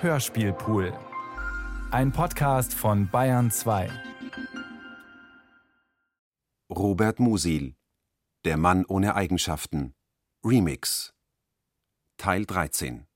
[0.00, 0.96] Hörspielpool.
[1.90, 3.90] Ein Podcast von Bayern 2.
[6.70, 7.74] Robert Musil
[8.44, 9.96] Der Mann ohne Eigenschaften
[10.44, 11.14] Remix
[12.16, 13.08] Teil 13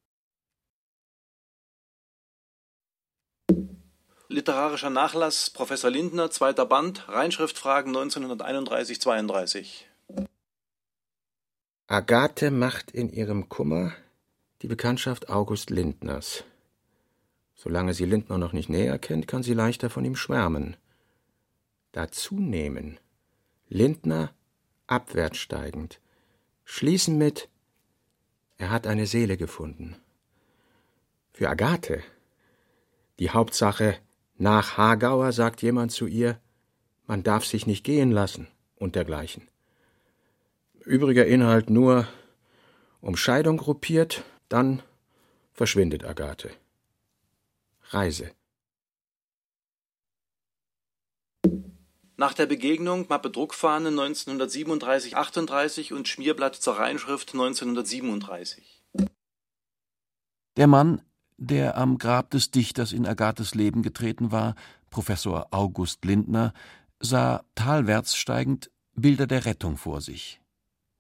[4.26, 9.84] Literarischer Nachlass Professor Lindner, zweiter Band, Reinschriftfragen 1931-32.
[11.86, 13.92] Agathe macht in ihrem Kummer
[14.62, 16.42] die Bekanntschaft August Lindners.
[17.62, 20.76] Solange sie Lindner noch nicht näher kennt, kann sie leichter von ihm schwärmen.
[21.92, 22.98] Dazu nehmen.
[23.68, 24.32] Lindner
[24.88, 26.00] abwärts steigend.
[26.64, 27.48] Schließen mit
[28.58, 29.94] Er hat eine Seele gefunden.
[31.32, 32.02] Für Agathe
[33.20, 33.96] die Hauptsache
[34.38, 36.40] nach Hagauer sagt jemand zu ihr,
[37.06, 39.46] man darf sich nicht gehen lassen und dergleichen.
[40.80, 42.08] Übriger Inhalt nur
[43.00, 44.82] um Scheidung gruppiert, dann
[45.52, 46.50] verschwindet Agathe.
[47.92, 48.32] Reise.
[52.16, 58.84] Nach der Begegnung Mappe Druckfahne 1937-38 und Schmierblatt zur Reinschrift 1937.
[60.56, 61.02] Der Mann,
[61.36, 64.54] der am Grab des Dichters in Agathes Leben getreten war,
[64.90, 66.52] Professor August Lindner,
[67.00, 70.40] sah talwärts steigend Bilder der Rettung vor sich.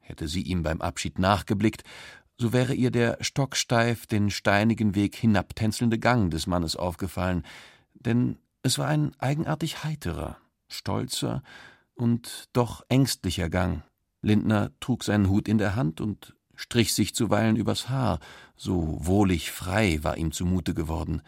[0.00, 1.84] Hätte sie ihm beim Abschied nachgeblickt,
[2.42, 7.44] so wäre ihr der stocksteif den steinigen Weg hinabtänzelnde Gang des Mannes aufgefallen,
[7.94, 11.44] denn es war ein eigenartig heiterer, stolzer
[11.94, 13.84] und doch ängstlicher Gang.
[14.22, 18.18] Lindner trug seinen Hut in der Hand und strich sich zuweilen übers Haar,
[18.56, 21.22] so wohlig frei war ihm zumute geworden.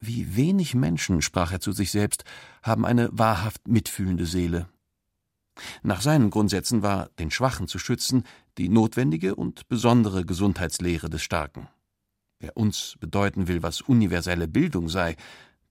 [0.00, 2.24] Wie wenig Menschen, sprach er zu sich selbst,
[2.62, 4.66] haben eine wahrhaft mitfühlende Seele.
[5.82, 8.24] Nach seinen Grundsätzen war, den Schwachen zu schützen,
[8.58, 11.68] die notwendige und besondere Gesundheitslehre des Starken.
[12.40, 15.16] Wer uns bedeuten will, was universelle Bildung sei,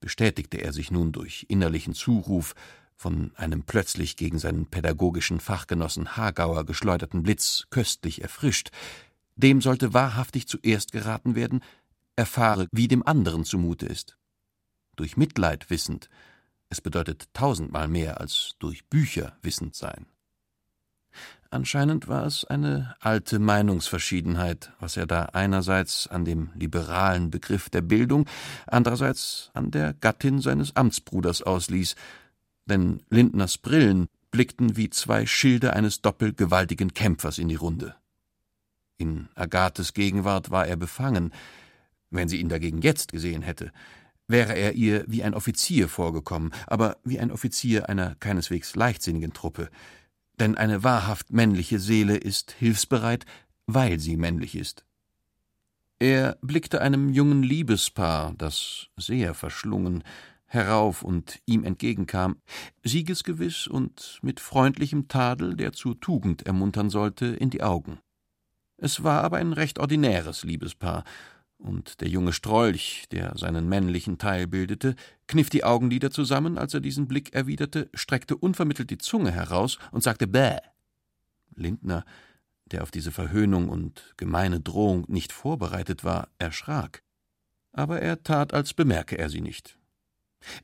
[0.00, 2.54] bestätigte er sich nun durch innerlichen Zuruf,
[2.96, 8.70] von einem plötzlich gegen seinen pädagogischen Fachgenossen Hagauer geschleuderten Blitz köstlich erfrischt,
[9.36, 11.62] dem sollte wahrhaftig zuerst geraten werden,
[12.16, 14.18] erfahre, wie dem anderen zumute ist.
[14.96, 16.10] Durch Mitleid wissend,
[16.70, 20.06] es bedeutet tausendmal mehr als durch Bücher wissend sein.
[21.50, 27.80] Anscheinend war es eine alte Meinungsverschiedenheit, was er da einerseits an dem liberalen Begriff der
[27.80, 28.28] Bildung,
[28.66, 31.96] andererseits an der Gattin seines Amtsbruders ausließ,
[32.66, 37.94] denn Lindners Brillen blickten wie zwei Schilde eines doppelgewaltigen Kämpfers in die Runde.
[38.98, 41.32] In Agathes Gegenwart war er befangen,
[42.10, 43.72] wenn sie ihn dagegen jetzt gesehen hätte,
[44.28, 49.70] wäre er ihr wie ein Offizier vorgekommen, aber wie ein Offizier einer keineswegs leichtsinnigen Truppe,
[50.38, 53.24] denn eine wahrhaft männliche Seele ist hilfsbereit,
[53.66, 54.84] weil sie männlich ist.
[55.98, 60.04] Er blickte einem jungen Liebespaar, das sehr verschlungen,
[60.46, 62.36] herauf und ihm entgegenkam,
[62.84, 67.98] siegesgewiss und mit freundlichem Tadel, der zur Tugend ermuntern sollte, in die Augen.
[68.78, 71.04] Es war aber ein recht ordinäres Liebespaar,
[71.58, 74.94] und der junge Strolch, der seinen männlichen Teil bildete,
[75.26, 80.02] kniff die Augenlider zusammen, als er diesen Blick erwiderte, streckte unvermittelt die Zunge heraus und
[80.02, 80.58] sagte Bäh.
[81.54, 82.04] Lindner,
[82.66, 87.02] der auf diese Verhöhnung und gemeine Drohung nicht vorbereitet war, erschrak.
[87.72, 89.77] Aber er tat, als bemerke er sie nicht.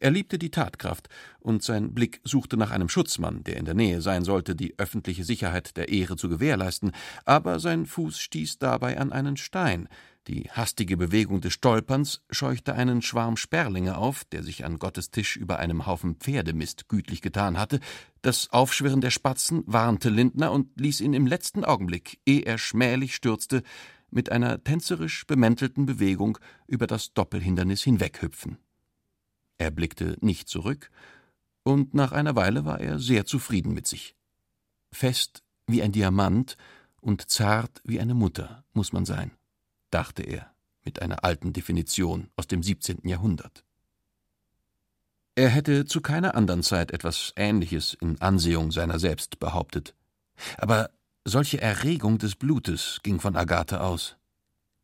[0.01, 1.09] Er liebte die Tatkraft,
[1.41, 5.25] und sein Blick suchte nach einem Schutzmann, der in der Nähe sein sollte, die öffentliche
[5.25, 6.93] Sicherheit der Ehre zu gewährleisten,
[7.25, 9.89] aber sein Fuß stieß dabei an einen Stein,
[10.27, 15.37] die hastige Bewegung des Stolperns scheuchte einen Schwarm Sperlinge auf, der sich an Gottes Tisch
[15.37, 17.79] über einem Haufen Pferdemist gütlich getan hatte.
[18.23, 23.15] Das Aufschwirren der Spatzen warnte Lindner und ließ ihn im letzten Augenblick, ehe er schmählich
[23.15, 23.63] stürzte,
[24.11, 28.57] mit einer tänzerisch bemäntelten Bewegung über das Doppelhindernis hinweghüpfen.
[29.59, 30.91] Er blickte nicht zurück,
[31.62, 34.15] und nach einer Weile war er sehr zufrieden mit sich.
[34.92, 36.56] Fest wie ein Diamant
[37.00, 39.31] und zart wie eine Mutter muss man sein,
[39.91, 40.53] dachte er
[40.84, 43.09] mit einer alten Definition aus dem 17.
[43.09, 43.65] Jahrhundert.
[45.36, 49.95] Er hätte zu keiner anderen Zeit etwas Ähnliches in Ansehung seiner selbst behauptet.
[50.59, 50.91] Aber
[51.24, 54.16] solche Erregung des Blutes ging von Agathe aus.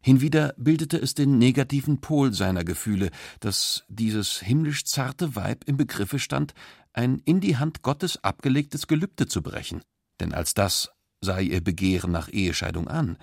[0.02, 3.10] Hinwieder bildete es den negativen Pol seiner Gefühle,
[3.40, 6.54] dass dieses himmlisch zarte Weib im Begriffe stand,
[6.94, 9.82] ein in die Hand Gottes abgelegtes Gelübde zu brechen,
[10.18, 13.18] denn als das sei ihr Begehren nach Ehescheidung an,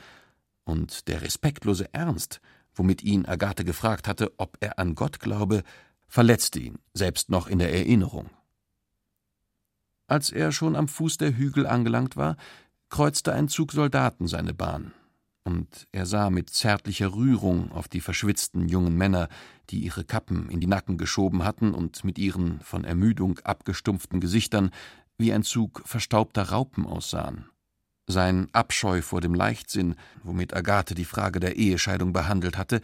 [0.65, 2.41] und der respektlose Ernst,
[2.75, 5.63] womit ihn Agathe gefragt hatte, ob er an Gott glaube,
[6.07, 8.29] verletzte ihn, selbst noch in der Erinnerung.
[10.07, 12.37] Als er schon am Fuß der Hügel angelangt war,
[12.89, 14.93] kreuzte ein Zug Soldaten seine Bahn
[15.47, 19.29] und er sah mit zärtlicher Rührung auf die verschwitzten jungen Männer,
[19.69, 24.71] die ihre Kappen in die Nacken geschoben hatten und mit ihren von Ermüdung abgestumpften Gesichtern
[25.17, 27.45] wie ein Zug verstaubter Raupen aussahen.
[28.07, 32.81] Sein Abscheu vor dem Leichtsinn, womit Agathe die Frage der Ehescheidung behandelt hatte,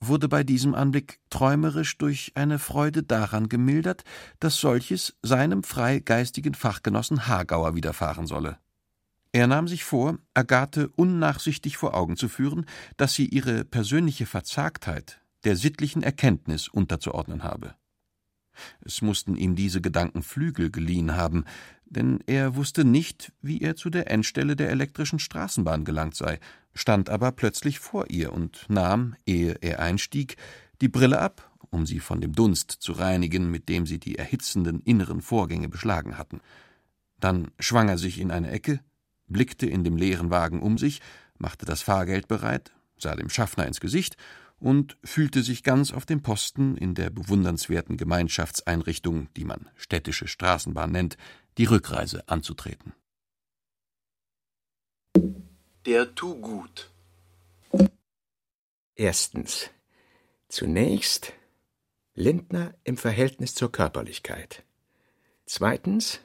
[0.00, 4.04] wurde bei diesem Anblick träumerisch durch eine Freude daran gemildert,
[4.40, 8.56] dass solches seinem freigeistigen Fachgenossen Hagauer widerfahren solle.
[9.32, 12.64] Er nahm sich vor, Agathe unnachsichtig vor Augen zu führen,
[12.96, 17.74] dass sie ihre persönliche Verzagtheit der sittlichen Erkenntnis unterzuordnen habe.
[18.80, 21.44] Es mussten ihm diese Gedanken Flügel geliehen haben,
[21.84, 26.40] denn er wusste nicht, wie er zu der Endstelle der elektrischen Straßenbahn gelangt sei,
[26.74, 30.36] stand aber plötzlich vor ihr und nahm, ehe er einstieg,
[30.80, 34.80] die Brille ab, um sie von dem Dunst zu reinigen, mit dem sie die erhitzenden
[34.80, 36.40] inneren Vorgänge beschlagen hatten.
[37.20, 38.80] Dann schwang er sich in eine Ecke,
[39.28, 41.00] blickte in dem leeren Wagen um sich,
[41.38, 44.16] machte das Fahrgeld bereit, sah dem Schaffner ins Gesicht
[44.58, 50.90] und fühlte sich ganz auf dem Posten in der bewundernswerten Gemeinschaftseinrichtung, die man städtische Straßenbahn
[50.90, 51.16] nennt,
[51.58, 52.92] die Rückreise anzutreten.
[55.86, 56.90] Der Tu-Gut.
[58.94, 59.70] Erstens.
[60.48, 61.34] Zunächst
[62.14, 64.64] Lindner im Verhältnis zur Körperlichkeit.
[65.46, 66.20] Zweitens,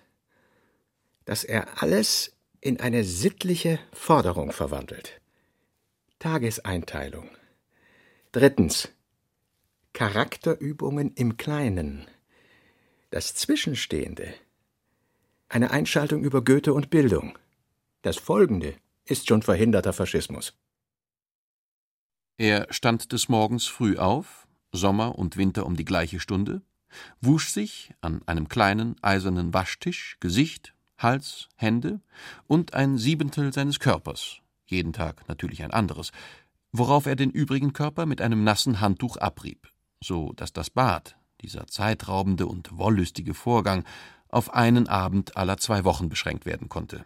[1.26, 5.20] dass er alles in eine sittliche Forderung verwandelt.
[6.20, 7.30] Tageseinteilung.
[8.32, 8.88] Drittens.
[9.92, 12.08] Charakterübungen im Kleinen.
[13.10, 14.34] Das Zwischenstehende.
[15.50, 17.38] Eine Einschaltung über Goethe und Bildung.
[18.02, 20.54] Das Folgende ist schon verhinderter Faschismus.
[22.38, 26.62] Er stand des Morgens früh auf, Sommer und Winter um die gleiche Stunde,
[27.20, 30.73] wusch sich an einem kleinen eisernen Waschtisch Gesicht,
[31.04, 32.02] Hals, Hände
[32.48, 36.12] und ein Siebentel seines Körpers, jeden Tag natürlich ein anderes,
[36.72, 39.70] worauf er den übrigen Körper mit einem nassen Handtuch abrieb,
[40.02, 43.84] so dass das Bad, dieser zeitraubende und wollüstige Vorgang,
[44.30, 47.06] auf einen Abend aller zwei Wochen beschränkt werden konnte.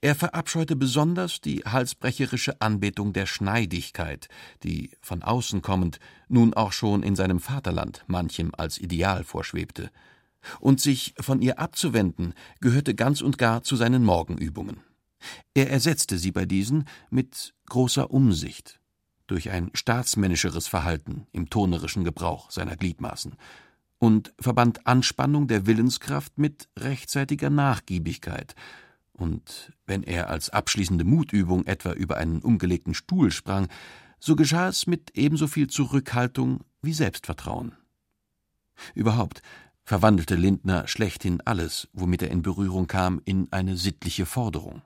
[0.00, 4.28] Er verabscheute besonders die halsbrecherische Anbetung der Schneidigkeit,
[4.62, 5.98] die, von außen kommend,
[6.28, 9.90] nun auch schon in seinem Vaterland manchem als Ideal vorschwebte.
[10.60, 14.80] Und sich von ihr abzuwenden, gehörte ganz und gar zu seinen Morgenübungen.
[15.54, 18.80] Er ersetzte sie bei diesen mit großer Umsicht,
[19.26, 23.34] durch ein staatsmännischeres Verhalten im tonerischen Gebrauch seiner Gliedmaßen
[23.98, 28.54] und verband Anspannung der Willenskraft mit rechtzeitiger Nachgiebigkeit,
[29.16, 33.68] und wenn er als abschließende Mutübung etwa über einen umgelegten Stuhl sprang,
[34.18, 37.74] so geschah es mit ebenso viel Zurückhaltung wie Selbstvertrauen.
[38.94, 39.40] Überhaupt
[39.86, 44.82] verwandelte Lindner schlechthin alles, womit er in Berührung kam, in eine sittliche Forderung.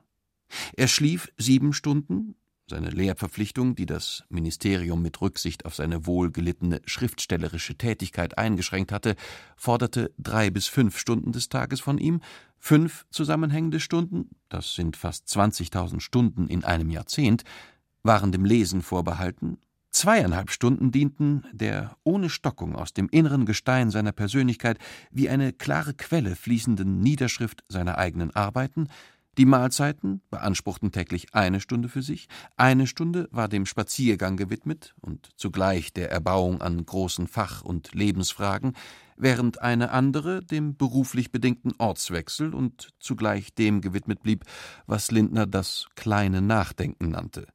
[0.77, 2.35] Er schlief sieben Stunden,
[2.69, 9.15] seine Lehrverpflichtung, die das Ministerium mit Rücksicht auf seine wohlgelittene schriftstellerische Tätigkeit eingeschränkt hatte,
[9.57, 12.21] forderte drei bis fünf Stunden des Tages von ihm,
[12.59, 17.43] fünf zusammenhängende Stunden, das sind fast 20.000 Stunden in einem Jahrzehnt,
[18.03, 19.57] waren dem Lesen vorbehalten,
[19.91, 24.77] zweieinhalb Stunden dienten der ohne Stockung aus dem inneren Gestein seiner Persönlichkeit
[25.11, 28.87] wie eine klare Quelle fließenden Niederschrift seiner eigenen Arbeiten,
[29.37, 32.27] die Mahlzeiten beanspruchten täglich eine Stunde für sich,
[32.57, 38.73] eine Stunde war dem Spaziergang gewidmet und zugleich der Erbauung an großen Fach- und Lebensfragen,
[39.15, 44.43] während eine andere dem beruflich bedingten Ortswechsel und zugleich dem gewidmet blieb,
[44.85, 47.47] was Lindner das kleine Nachdenken nannte,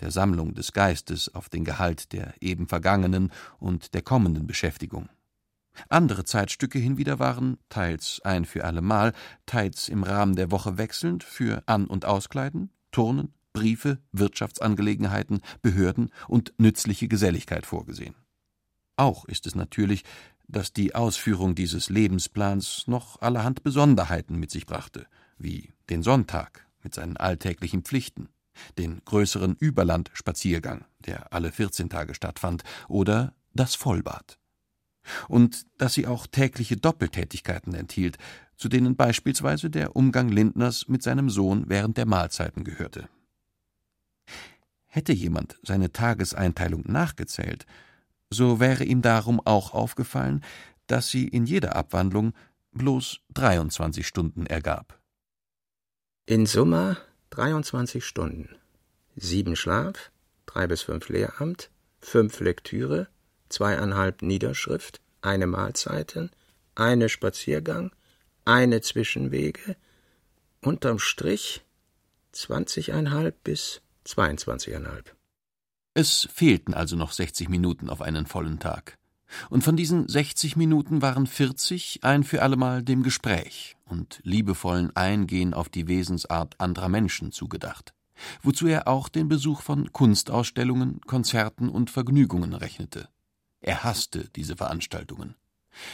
[0.00, 5.08] der Sammlung des Geistes auf den Gehalt der eben vergangenen und der kommenden Beschäftigung.
[5.88, 9.12] Andere Zeitstücke hinwieder waren, teils ein für allemal,
[9.44, 16.52] teils im Rahmen der Woche wechselnd, für An- und Auskleiden, Turnen, Briefe, Wirtschaftsangelegenheiten, Behörden und
[16.58, 18.14] nützliche Geselligkeit vorgesehen.
[18.96, 20.04] Auch ist es natürlich,
[20.48, 25.06] dass die Ausführung dieses Lebensplans noch allerhand Besonderheiten mit sich brachte,
[25.38, 28.28] wie den Sonntag mit seinen alltäglichen Pflichten,
[28.78, 34.38] den größeren Überlandspaziergang, der alle vierzehn Tage stattfand, oder das Vollbad
[35.28, 38.18] und dass sie auch tägliche Doppeltätigkeiten enthielt,
[38.56, 43.08] zu denen beispielsweise der Umgang Lindners mit seinem Sohn während der Mahlzeiten gehörte.
[44.86, 47.66] Hätte jemand seine Tageseinteilung nachgezählt,
[48.30, 50.42] so wäre ihm darum auch aufgefallen,
[50.86, 52.32] dass sie in jeder Abwandlung
[52.72, 55.00] bloß 23 Stunden ergab.
[56.24, 56.96] In Summe
[57.36, 58.56] 23 Stunden.
[59.14, 60.10] Sieben Schlaf,
[60.46, 63.08] drei bis fünf Lehramt, fünf Lektüre,
[63.50, 66.30] zweieinhalb Niederschrift, eine Mahlzeiten,
[66.74, 67.92] eine Spaziergang,
[68.46, 69.76] eine Zwischenwege,
[70.62, 71.62] unterm Strich
[72.32, 75.04] zwanzigeinhalb bis 22,5.
[75.92, 78.96] Es fehlten also noch 60 Minuten auf einen vollen Tag.
[79.50, 85.54] Und von diesen 60 Minuten waren 40 ein für allemal dem Gespräch und liebevollen Eingehen
[85.54, 87.94] auf die Wesensart anderer Menschen zugedacht,
[88.42, 93.08] wozu er auch den Besuch von Kunstausstellungen, Konzerten und Vergnügungen rechnete.
[93.60, 95.34] Er hasste diese Veranstaltungen.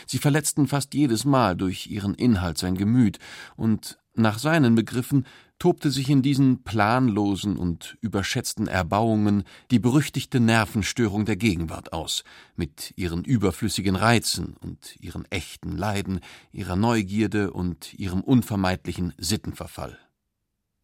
[0.07, 3.19] Sie verletzten fast jedes Mal durch ihren Inhalt sein Gemüt,
[3.57, 5.27] und nach seinen Begriffen
[5.59, 12.25] tobte sich in diesen planlosen und überschätzten Erbauungen die berüchtigte Nervenstörung der Gegenwart aus,
[12.57, 16.21] mit ihren überflüssigen Reizen und ihren echten Leiden,
[16.51, 19.99] ihrer Neugierde und ihrem unvermeidlichen Sittenverfall.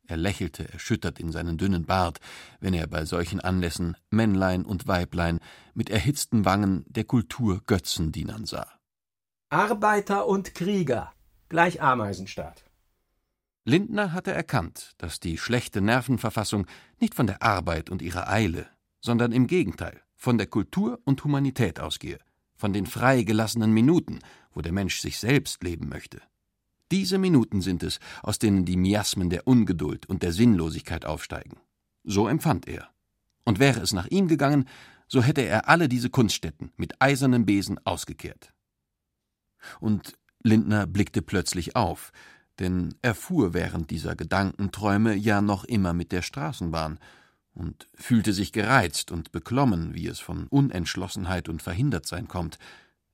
[0.06, 2.20] Er lächelte erschüttert in seinen dünnen Bart,
[2.60, 5.40] wenn er bei solchen Anlässen Männlein und Weiblein
[5.74, 8.77] mit erhitzten Wangen der Kultur Götzendienern sah.
[9.50, 11.14] Arbeiter und Krieger,
[11.48, 12.64] gleich Ameisenstaat.
[13.64, 16.66] Lindner hatte erkannt, dass die schlechte Nervenverfassung
[17.00, 18.66] nicht von der Arbeit und ihrer Eile,
[19.00, 22.18] sondern im Gegenteil von der Kultur und Humanität ausgehe,
[22.56, 24.18] von den freigelassenen Minuten,
[24.52, 26.20] wo der Mensch sich selbst leben möchte.
[26.90, 31.56] Diese Minuten sind es, aus denen die Miasmen der Ungeduld und der Sinnlosigkeit aufsteigen.
[32.04, 32.90] So empfand er.
[33.46, 34.68] Und wäre es nach ihm gegangen,
[35.06, 38.52] so hätte er alle diese Kunststätten mit eisernem Besen ausgekehrt.
[39.80, 42.12] Und Lindner blickte plötzlich auf,
[42.58, 46.98] denn er fuhr während dieser Gedankenträume ja noch immer mit der Straßenbahn
[47.52, 52.58] und fühlte sich gereizt und beklommen, wie es von Unentschlossenheit und Verhindertsein kommt.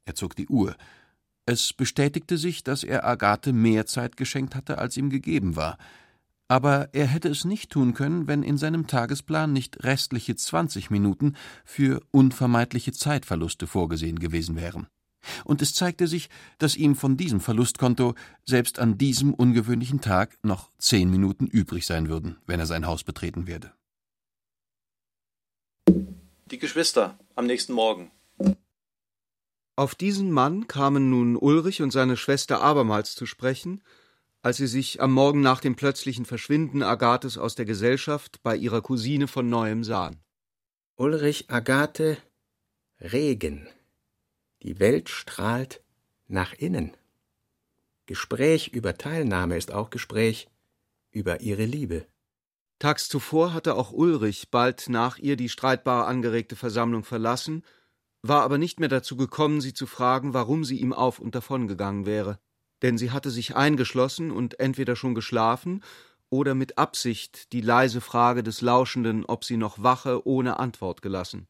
[0.04, 0.76] Er zog die Uhr.
[1.46, 5.78] Es bestätigte sich, dass er Agathe mehr Zeit geschenkt hatte, als ihm gegeben war.
[6.46, 11.36] Aber er hätte es nicht tun können, wenn in seinem Tagesplan nicht restliche zwanzig Minuten
[11.64, 14.86] für unvermeidliche Zeitverluste vorgesehen gewesen wären
[15.44, 18.14] und es zeigte sich, dass ihm von diesem Verlustkonto
[18.44, 23.04] selbst an diesem ungewöhnlichen Tag noch zehn Minuten übrig sein würden, wenn er sein Haus
[23.04, 23.72] betreten werde.
[26.50, 28.10] Die Geschwister am nächsten Morgen.
[29.76, 33.82] Auf diesen Mann kamen nun Ulrich und seine Schwester abermals zu sprechen,
[34.42, 38.82] als sie sich am Morgen nach dem plötzlichen Verschwinden Agathes aus der Gesellschaft bei ihrer
[38.82, 40.20] Cousine von neuem sahen.
[40.96, 42.18] Ulrich, Agathe,
[43.00, 43.66] Regen.
[44.64, 45.82] Die Welt strahlt
[46.26, 46.96] nach innen.
[48.06, 50.48] Gespräch über Teilnahme ist auch Gespräch
[51.10, 52.06] über ihre Liebe.
[52.78, 57.62] Tags zuvor hatte auch Ulrich bald nach ihr die streitbar angeregte Versammlung verlassen,
[58.22, 61.68] war aber nicht mehr dazu gekommen, sie zu fragen, warum sie ihm auf und davon
[61.68, 62.38] gegangen wäre,
[62.80, 65.84] denn sie hatte sich eingeschlossen und entweder schon geschlafen
[66.30, 71.48] oder mit Absicht die leise Frage des Lauschenden, ob sie noch wache, ohne Antwort gelassen.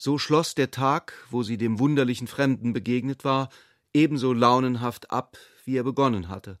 [0.00, 3.48] So schloss der Tag, wo sie dem wunderlichen Fremden begegnet war,
[3.92, 6.60] ebenso launenhaft ab, wie er begonnen hatte.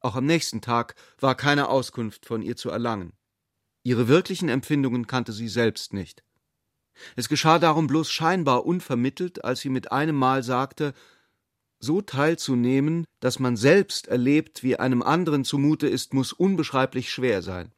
[0.00, 3.14] Auch am nächsten Tag war keine Auskunft von ihr zu erlangen.
[3.84, 6.24] Ihre wirklichen Empfindungen kannte sie selbst nicht.
[7.16, 10.92] Es geschah darum bloß scheinbar unvermittelt, als sie mit einem Mal sagte,
[11.80, 17.72] so teilzunehmen, dass man selbst erlebt, wie einem anderen zumute ist, muss unbeschreiblich schwer sein.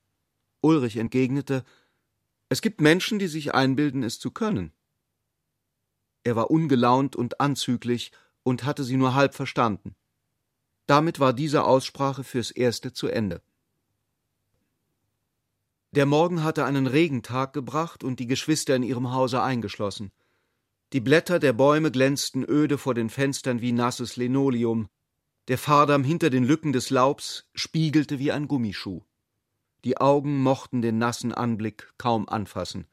[0.63, 1.65] Ulrich entgegnete,
[2.49, 4.73] es gibt Menschen, die sich einbilden, es zu können.
[6.27, 8.11] Er war ungelaunt und anzüglich
[8.43, 9.95] und hatte sie nur halb verstanden.
[10.87, 13.43] Damit war diese Aussprache fürs Erste zu Ende.
[15.93, 20.11] Der Morgen hatte einen Regentag gebracht und die Geschwister in ihrem Hause eingeschlossen.
[20.93, 24.89] Die Blätter der Bäume glänzten öde vor den Fenstern wie nasses Linoleum.
[25.47, 29.03] Der Fahrdamm hinter den Lücken des Laubs spiegelte wie ein Gummischuh.
[29.85, 32.89] Die Augen mochten den nassen Anblick kaum anfassen.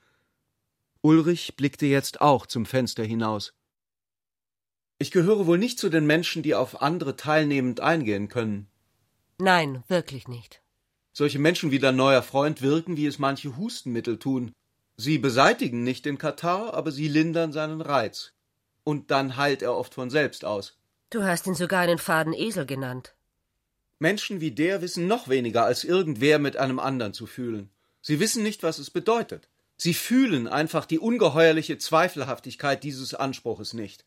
[1.06, 3.54] Ulrich blickte jetzt auch zum Fenster hinaus.
[5.00, 8.70] Ich gehöre wohl nicht zu den Menschen, die auf andere teilnehmend eingehen können.
[9.38, 10.62] Nein, wirklich nicht.
[11.12, 14.54] Solche Menschen wie dein neuer Freund wirken, wie es manche Hustenmittel tun.
[14.96, 18.32] Sie beseitigen nicht den Katar, aber sie lindern seinen Reiz.
[18.86, 20.78] Und dann heilt er oft von selbst aus.
[21.10, 23.14] Du hast ihn sogar einen faden Esel genannt.
[24.00, 27.70] Menschen wie der wissen noch weniger als irgendwer mit einem anderen zu fühlen.
[28.02, 29.50] Sie wissen nicht, was es bedeutet.
[29.78, 34.06] Sie fühlen einfach die ungeheuerliche Zweifelhaftigkeit dieses Anspruches nicht.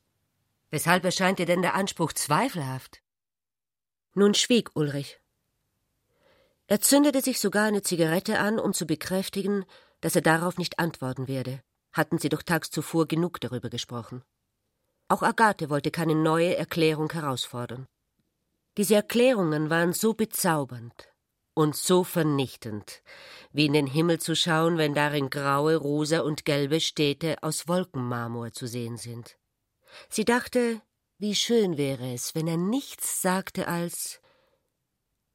[0.71, 3.03] Weshalb erscheint dir denn der Anspruch zweifelhaft?
[4.15, 5.21] Nun schwieg Ulrich.
[6.69, 9.65] Er zündete sich sogar eine Zigarette an, um zu bekräftigen,
[10.01, 11.63] dass er darauf nicht antworten werde.
[11.93, 14.23] Hatten sie doch tags zuvor genug darüber gesprochen.
[15.09, 17.87] Auch Agathe wollte keine neue Erklärung herausfordern.
[18.77, 21.09] Diese Erklärungen waren so bezaubernd,
[21.57, 23.03] und so vernichtend,
[23.51, 28.53] wie in den Himmel zu schauen, wenn darin graue, rosa und gelbe Städte aus Wolkenmarmor
[28.53, 29.39] zu sehen sind.
[30.11, 30.83] Sie dachte,
[31.17, 34.21] wie schön wäre es, wenn er nichts sagte als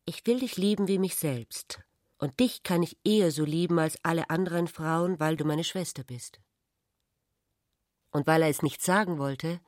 [0.05, 1.79] Ich will dich lieben wie mich selbst,
[2.19, 6.03] Und dich kann ich eher so lieben als alle anderen Frauen, weil du meine Schwester
[6.03, 6.39] bist.
[8.11, 9.59] Und weil er es nicht sagen wollte,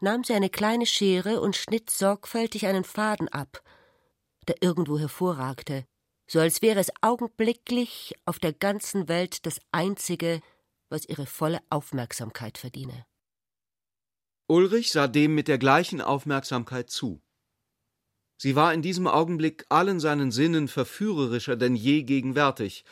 [0.00, 3.62] nahm sie eine kleine Schere und schnitt sorgfältig einen Faden ab,
[4.44, 5.84] der irgendwo hervorragte,
[6.26, 10.40] so als wäre es augenblicklich auf der ganzen Welt das einzige,
[10.88, 13.06] was ihre volle Aufmerksamkeit verdiene.
[14.46, 17.22] Ulrich sah dem mit der gleichen Aufmerksamkeit zu.
[18.36, 22.84] Sie war in diesem Augenblick allen seinen Sinnen verführerischer denn je gegenwärtig,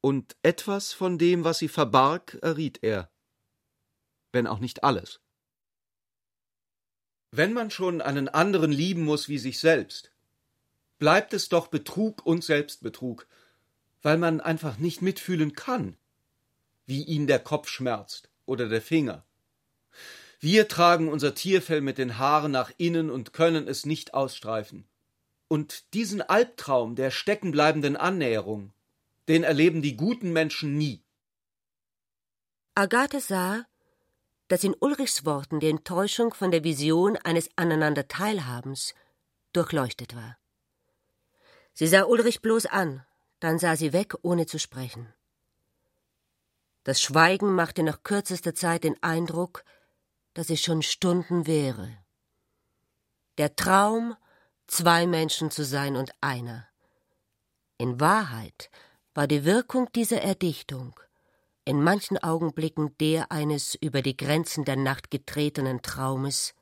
[0.00, 3.10] und etwas von dem, was sie verbarg, erriet er,
[4.32, 5.20] wenn auch nicht alles.
[7.30, 10.11] Wenn man schon einen anderen lieben muss wie sich selbst,
[11.02, 13.26] bleibt es doch Betrug und Selbstbetrug,
[14.02, 15.96] weil man einfach nicht mitfühlen kann,
[16.86, 19.24] wie ihn der Kopf schmerzt oder der Finger.
[20.38, 24.86] Wir tragen unser Tierfell mit den Haaren nach innen und können es nicht ausstreifen.
[25.48, 28.72] Und diesen Albtraum der steckenbleibenden Annäherung,
[29.26, 31.02] den erleben die guten Menschen nie.
[32.76, 33.66] Agathe sah,
[34.46, 38.94] dass in Ulrichs Worten die Enttäuschung von der Vision eines Aneinanderteilhabens
[39.52, 40.36] durchleuchtet war.
[41.74, 43.04] Sie sah Ulrich bloß an,
[43.40, 45.12] dann sah sie weg, ohne zu sprechen.
[46.84, 49.64] Das Schweigen machte nach kürzester Zeit den Eindruck,
[50.34, 51.96] dass es schon Stunden wäre.
[53.38, 54.16] Der Traum,
[54.66, 56.66] zwei Menschen zu sein und einer.
[57.78, 58.70] In Wahrheit
[59.14, 60.98] war die Wirkung dieser Erdichtung
[61.64, 66.54] in manchen Augenblicken der eines über die Grenzen der Nacht getretenen Traumes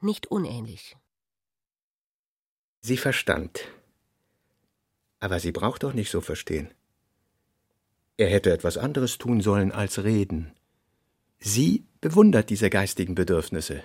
[0.00, 0.96] nicht unähnlich.
[2.80, 3.60] Sie verstand.
[5.20, 6.72] Aber sie braucht doch nicht so verstehen.
[8.16, 10.52] Er hätte etwas anderes tun sollen als reden.
[11.38, 13.82] Sie bewundert diese geistigen Bedürfnisse,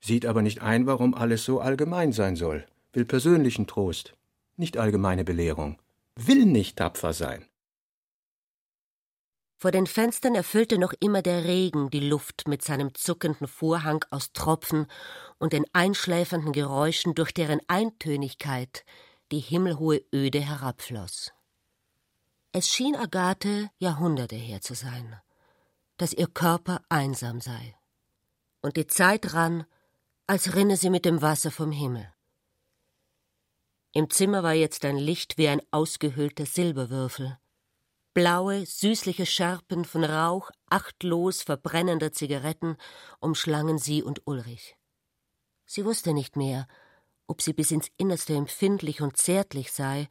[0.00, 4.14] sieht aber nicht ein, warum alles so allgemein sein soll, will persönlichen Trost,
[4.56, 5.78] nicht allgemeine Belehrung,
[6.16, 7.44] will nicht tapfer sein.
[9.60, 14.32] Vor den Fenstern erfüllte noch immer der Regen die Luft mit seinem zuckenden Vorhang aus
[14.32, 14.86] Tropfen
[15.38, 18.84] und den einschläfernden Geräuschen, durch deren Eintönigkeit
[19.30, 21.32] die himmelhohe Öde herabfloß.
[22.52, 25.20] Es schien Agathe Jahrhunderte her zu sein
[25.98, 27.76] dass ihr Körper einsam sei.
[28.62, 29.66] Und die Zeit rann,
[30.26, 32.10] als rinne sie mit dem Wasser vom Himmel.
[33.92, 37.38] Im Zimmer war jetzt ein Licht wie ein ausgehöhlter Silberwürfel.
[38.14, 42.76] Blaue, süßliche Scherpen von Rauch achtlos verbrennender Zigaretten
[43.20, 44.76] umschlangen sie und Ulrich.
[45.66, 46.66] Sie wusste nicht mehr,
[47.28, 50.08] ob sie bis ins Innerste empfindlich und zärtlich sei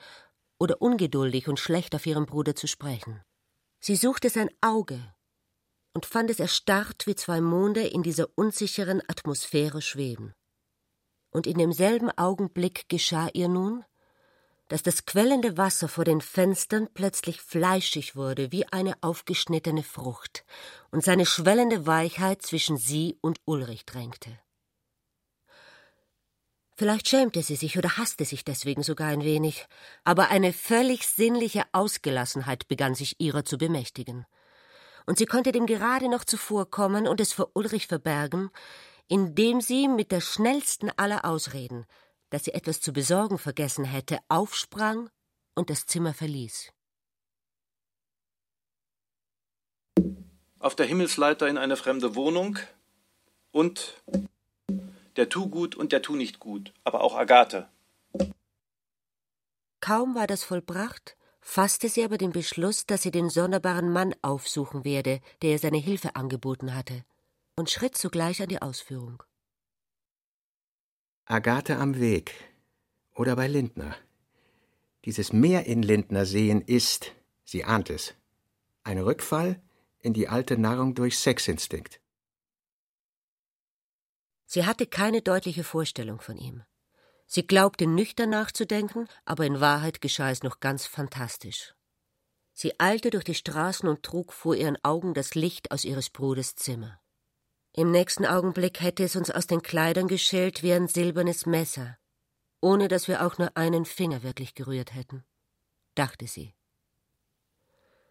[0.58, 3.22] oder ungeduldig und schlecht auf ihren Bruder zu sprechen.
[3.82, 5.14] Sie suchte sein Auge,
[5.98, 10.36] und fand es erstarrt wie zwei Monde in dieser unsicheren Atmosphäre schweben.
[11.32, 13.84] Und in demselben Augenblick geschah ihr nun,
[14.68, 20.46] dass das quellende Wasser vor den Fenstern plötzlich fleischig wurde wie eine aufgeschnittene Frucht
[20.92, 24.38] und seine schwellende Weichheit zwischen sie und Ulrich drängte.
[26.78, 29.66] Vielleicht schämte sie sich oder hasste sich deswegen sogar ein wenig,
[30.04, 34.26] aber eine völlig sinnliche Ausgelassenheit begann sich ihrer zu bemächtigen
[35.08, 38.52] und sie konnte dem gerade noch zuvorkommen und es vor Ulrich verbergen,
[39.08, 41.86] indem sie mit der schnellsten aller Ausreden,
[42.30, 45.10] dass sie etwas zu besorgen vergessen hätte, aufsprang
[45.56, 46.72] und das Zimmer verließ.
[50.60, 52.60] Auf der Himmelsleiter in eine fremde Wohnung
[53.52, 54.04] und
[55.18, 57.68] der Tu gut und der Tu nicht gut, aber auch Agathe.
[59.80, 64.84] Kaum war das vollbracht, fasste sie aber den Beschluss, dass sie den sonderbaren Mann aufsuchen
[64.86, 67.04] werde, der ihr seine Hilfe angeboten hatte,
[67.56, 69.24] und schritt sogleich an die Ausführung.
[71.26, 72.34] Agathe am Weg
[73.14, 73.96] oder bei Lindner.
[75.06, 78.14] Dieses Meer in Lindner sehen ist, sie ahnt es,
[78.84, 79.62] ein Rückfall
[80.00, 82.00] in die alte Nahrung durch Sexinstinkt.
[84.48, 86.64] Sie hatte keine deutliche Vorstellung von ihm.
[87.26, 91.76] Sie glaubte nüchtern nachzudenken, aber in Wahrheit geschah es noch ganz fantastisch.
[92.54, 96.56] Sie eilte durch die Straßen und trug vor ihren Augen das Licht aus ihres Bruders
[96.56, 97.00] Zimmer.
[97.74, 101.98] Im nächsten Augenblick hätte es uns aus den Kleidern geschält wie ein silbernes Messer,
[102.62, 105.26] ohne dass wir auch nur einen Finger wirklich gerührt hätten,
[105.94, 106.57] dachte sie.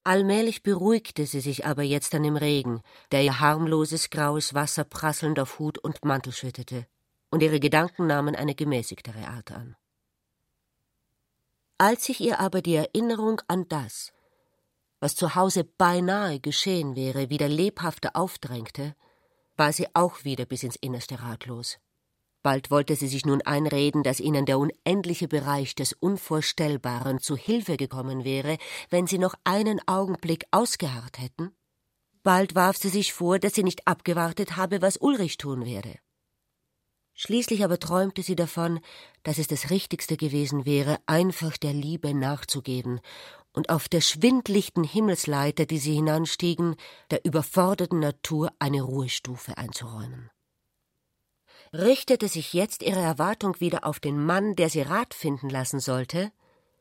[0.07, 5.40] Allmählich beruhigte sie sich aber jetzt an dem Regen, der ihr harmloses graues Wasser prasselnd
[5.40, 6.87] auf Hut und Mantel schüttete
[7.29, 9.75] und ihre Gedanken nahmen eine gemäßigtere Art an.
[11.77, 14.12] Als sich ihr aber die Erinnerung an das,
[15.01, 18.95] was zu Hause beinahe geschehen wäre, wieder lebhafter aufdrängte,
[19.57, 21.79] war sie auch wieder bis ins Innerste ratlos.
[22.47, 27.77] Bald wollte sie sich nun einreden, dass ihnen der unendliche Bereich des Unvorstellbaren zu Hilfe
[27.77, 31.51] gekommen wäre, wenn sie noch einen Augenblick ausgeharrt hätten.
[32.23, 35.99] Bald warf sie sich vor, dass sie nicht abgewartet habe, was Ulrich tun werde.
[37.15, 38.79] Schließlich aber träumte sie davon,
[39.25, 43.01] dass es das Richtigste gewesen wäre, einfach der Liebe nachzugeben
[43.55, 46.77] und auf der schwindlichten Himmelsleiter, die sie hinanstiegen,
[47.11, 50.31] der überforderten Natur eine Ruhestufe einzuräumen.
[51.73, 56.33] Richtete sich jetzt ihre Erwartung wieder auf den Mann, der sie Rat finden lassen sollte,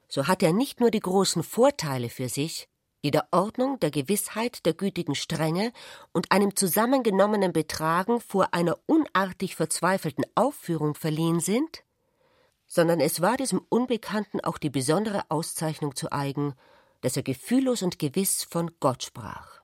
[0.08, 2.70] so hatte er nicht nur die großen Vorteile für sich,
[3.04, 5.72] die der Ordnung, der Gewissheit, der gütigen Strenge
[6.12, 11.84] und einem zusammengenommenen Betragen vor einer unartig verzweifelten Aufführung verliehen sind,
[12.68, 16.56] sondern es war diesem Unbekannten auch die besondere Auszeichnung zu eigen,
[17.02, 19.62] dass er gefühllos und gewiss von Gott sprach.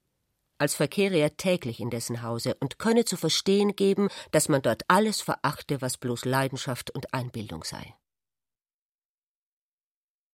[0.62, 4.84] Als verkehre er täglich in dessen Hause und könne zu verstehen geben, dass man dort
[4.90, 7.96] alles verachte, was bloß Leidenschaft und Einbildung sei.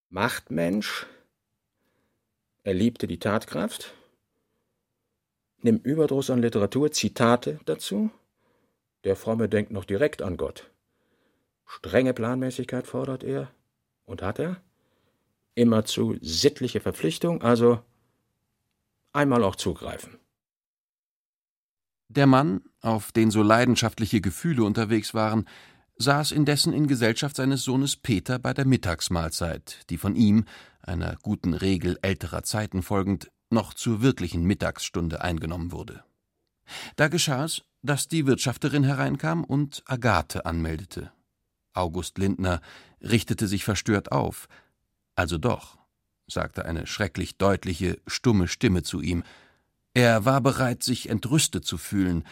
[0.09, 1.05] Machtmensch,
[2.63, 3.93] er liebte die Tatkraft.
[5.61, 8.11] Nimm Überdruss an Literatur, Zitate dazu.
[9.05, 10.69] Der Fromme denkt noch direkt an Gott.
[11.65, 13.49] Strenge Planmäßigkeit fordert er.
[14.03, 14.61] Und hat er?
[15.55, 17.81] Immerzu sittliche Verpflichtung, also
[19.17, 20.17] einmal auch zugreifen.
[22.09, 25.45] Der Mann, auf den so leidenschaftliche Gefühle unterwegs waren,
[25.97, 30.45] saß indessen in Gesellschaft seines Sohnes Peter bei der Mittagsmahlzeit, die von ihm,
[30.81, 36.03] einer guten Regel älterer Zeiten folgend, noch zur wirklichen Mittagsstunde eingenommen wurde.
[36.95, 41.11] Da geschah es, dass die Wirtschafterin hereinkam und Agathe anmeldete.
[41.73, 42.61] August Lindner
[43.01, 44.47] richtete sich verstört auf.
[45.15, 45.77] Also doch,
[46.27, 49.23] sagte eine schrecklich deutliche, stumme Stimme zu ihm.
[49.93, 52.23] Er war bereit, sich entrüstet zu fühlen,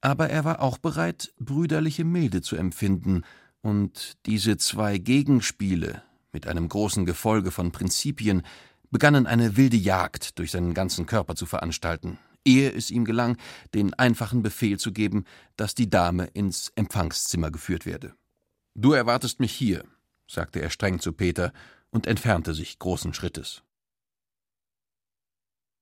[0.00, 3.22] aber er war auch bereit, brüderliche Milde zu empfinden,
[3.62, 8.42] und diese zwei Gegenspiele, mit einem großen Gefolge von Prinzipien,
[8.90, 13.36] begannen eine wilde Jagd durch seinen ganzen Körper zu veranstalten, ehe es ihm gelang,
[13.74, 15.24] den einfachen Befehl zu geben,
[15.56, 18.14] dass die Dame ins Empfangszimmer geführt werde.
[18.74, 19.84] Du erwartest mich hier,
[20.26, 21.52] sagte er streng zu Peter
[21.90, 23.62] und entfernte sich großen Schrittes.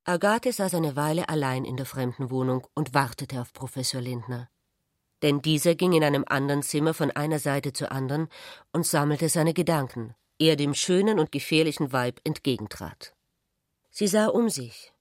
[0.05, 4.49] Agathe saß eine Weile allein in der fremden Wohnung und wartete auf Professor Lindner.
[5.23, 8.29] Denn dieser ging in einem anderen Zimmer von einer Seite zur anderen
[8.73, 13.15] und sammelte seine Gedanken, er dem schönen und gefährlichen Weib entgegentrat.
[13.91, 14.93] Sie sah um sich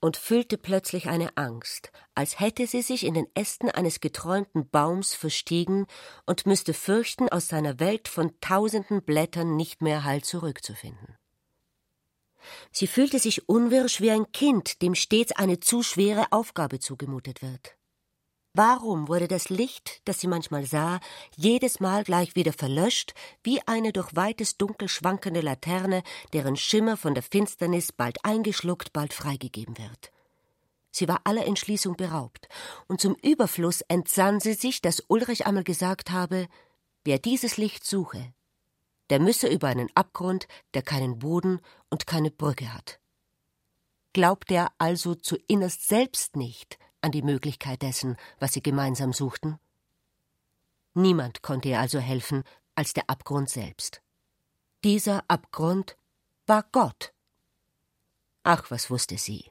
[0.00, 5.14] und fühlte plötzlich eine Angst, als hätte sie sich in den Ästen eines geträumten Baums
[5.14, 5.86] verstiegen
[6.26, 11.16] und müsste fürchten, aus seiner Welt von tausenden Blättern nicht mehr Halt zurückzufinden.
[12.70, 17.75] Sie fühlte sich unwirsch wie ein Kind, dem stets eine zu schwere Aufgabe zugemutet wird.
[18.58, 21.00] Warum wurde das Licht, das sie manchmal sah,
[21.36, 27.12] jedes Mal gleich wieder verlöscht, wie eine durch weites Dunkel schwankende Laterne, deren Schimmer von
[27.12, 30.10] der Finsternis bald eingeschluckt, bald freigegeben wird?
[30.90, 32.48] Sie war aller Entschließung beraubt,
[32.88, 36.48] und zum Überfluss entsann sie sich, dass Ulrich einmal gesagt habe,
[37.04, 38.32] wer dieses Licht suche,
[39.10, 43.00] der müsse über einen Abgrund, der keinen Boden und keine Brücke hat.
[44.14, 49.58] Glaubte er also zu innerst selbst nicht, an die Möglichkeit dessen, was sie gemeinsam suchten?
[50.92, 52.42] Niemand konnte ihr also helfen
[52.74, 54.02] als der Abgrund selbst.
[54.82, 55.96] Dieser Abgrund
[56.46, 57.12] war Gott.
[58.42, 59.50] Ach, was wusste sie?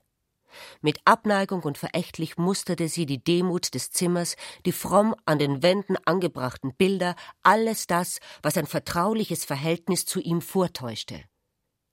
[0.81, 5.97] Mit Abneigung und verächtlich musterte sie die Demut des Zimmers, die fromm an den Wänden
[6.05, 11.23] angebrachten Bilder, alles das, was ein vertrauliches Verhältnis zu ihm vortäuschte.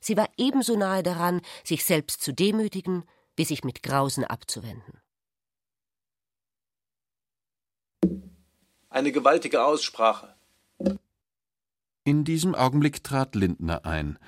[0.01, 3.05] Sie war ebenso nahe daran, sich selbst zu demütigen,
[3.37, 5.02] wie sich mit Grausen abzuwenden.
[8.93, 10.35] Eine gewaltige Aussprache.
[12.05, 14.19] In diesem Augenblick trat Lindner ein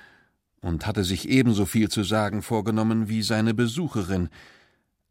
[0.61, 4.29] und hatte sich ebenso viel zu sagen vorgenommen wie seine Besucherin,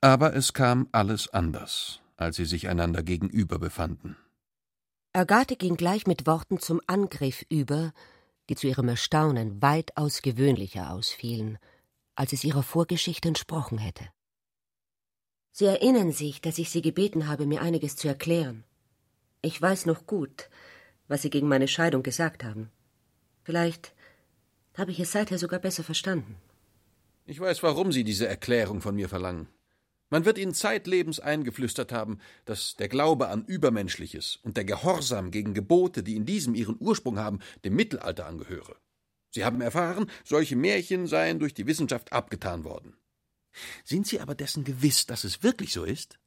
[0.01, 4.17] aber es kam alles anders, als sie sich einander gegenüber befanden.
[5.13, 7.93] Agathe ging gleich mit Worten zum Angriff über,
[8.49, 11.59] die zu ihrem Erstaunen weitaus gewöhnlicher ausfielen,
[12.17, 14.05] als es ihrer Vorgeschichte entsprochen hätte.
[15.53, 18.65] Sie erinnern sich, dass ich Sie gebeten habe, mir einiges zu erklären.
[19.45, 20.49] Ich weiß noch gut,
[21.07, 22.71] was Sie gegen meine Scheidung gesagt haben.
[23.43, 23.93] Vielleicht
[24.73, 26.37] habe ich es seither sogar besser verstanden.
[27.27, 29.49] Ich weiß, warum Sie diese Erklärung von mir verlangen.
[30.09, 35.53] Man wird Ihnen zeitlebens eingeflüstert haben, dass der Glaube an Übermenschliches und der Gehorsam gegen
[35.53, 38.77] Gebote, die in diesem ihren Ursprung haben, dem Mittelalter angehöre.
[39.29, 42.97] Sie haben erfahren, solche Märchen seien durch die Wissenschaft abgetan worden.
[43.85, 46.19] Sind Sie aber dessen gewiss, dass es wirklich so ist?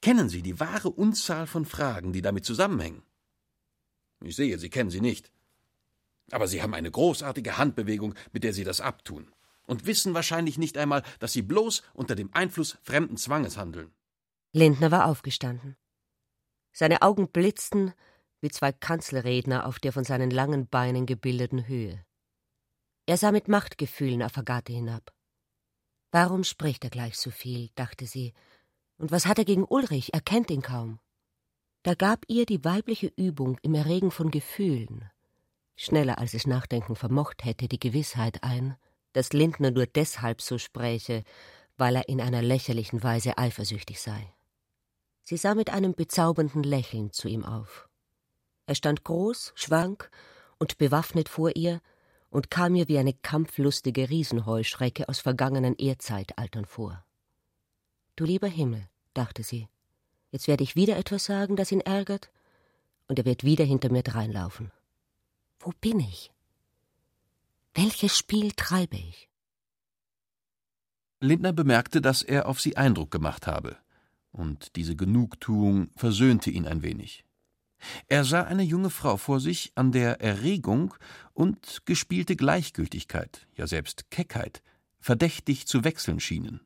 [0.00, 3.02] Kennen Sie die wahre Unzahl von Fragen, die damit zusammenhängen?
[4.22, 5.30] Ich sehe, Sie kennen sie nicht.
[6.30, 9.30] Aber Sie haben eine großartige Handbewegung, mit der Sie das abtun.
[9.66, 13.92] Und wissen wahrscheinlich nicht einmal, dass Sie bloß unter dem Einfluss fremden Zwanges handeln.
[14.52, 15.76] Lindner war aufgestanden.
[16.72, 17.92] Seine Augen blitzten
[18.40, 22.04] wie zwei Kanzelredner auf der von seinen langen Beinen gebildeten Höhe.
[23.06, 25.12] Er sah mit Machtgefühlen auf Agathe hinab.
[26.10, 28.34] Warum spricht er gleich so viel, dachte sie.
[29.02, 30.14] Und was hat er gegen Ulrich?
[30.14, 31.00] Er kennt ihn kaum.
[31.82, 35.10] Da gab ihr die weibliche Übung im Erregen von Gefühlen,
[35.74, 38.76] schneller als es Nachdenken vermocht hätte, die Gewissheit ein,
[39.12, 41.24] dass Lindner nur deshalb so spräche,
[41.76, 44.32] weil er in einer lächerlichen Weise eifersüchtig sei.
[45.24, 47.88] Sie sah mit einem bezaubernden Lächeln zu ihm auf.
[48.66, 50.12] Er stand groß, schwank
[50.60, 51.80] und bewaffnet vor ihr
[52.30, 57.04] und kam ihr wie eine kampflustige Riesenheuschrecke aus vergangenen Erdzeitaltern vor.
[58.14, 59.68] Du lieber Himmel, dachte sie,
[60.30, 62.30] jetzt werde ich wieder etwas sagen, das ihn ärgert,
[63.08, 64.70] und er wird wieder hinter mir dreinlaufen.
[65.58, 66.32] Wo bin ich?
[67.74, 69.28] Welches Spiel treibe ich?
[71.20, 73.76] Lindner bemerkte, dass er auf sie Eindruck gemacht habe,
[74.32, 77.24] und diese Genugtuung versöhnte ihn ein wenig.
[78.08, 80.94] Er sah eine junge Frau vor sich, an der Erregung
[81.32, 84.62] und gespielte Gleichgültigkeit, ja selbst Keckheit,
[85.00, 86.60] verdächtig zu wechseln schienen.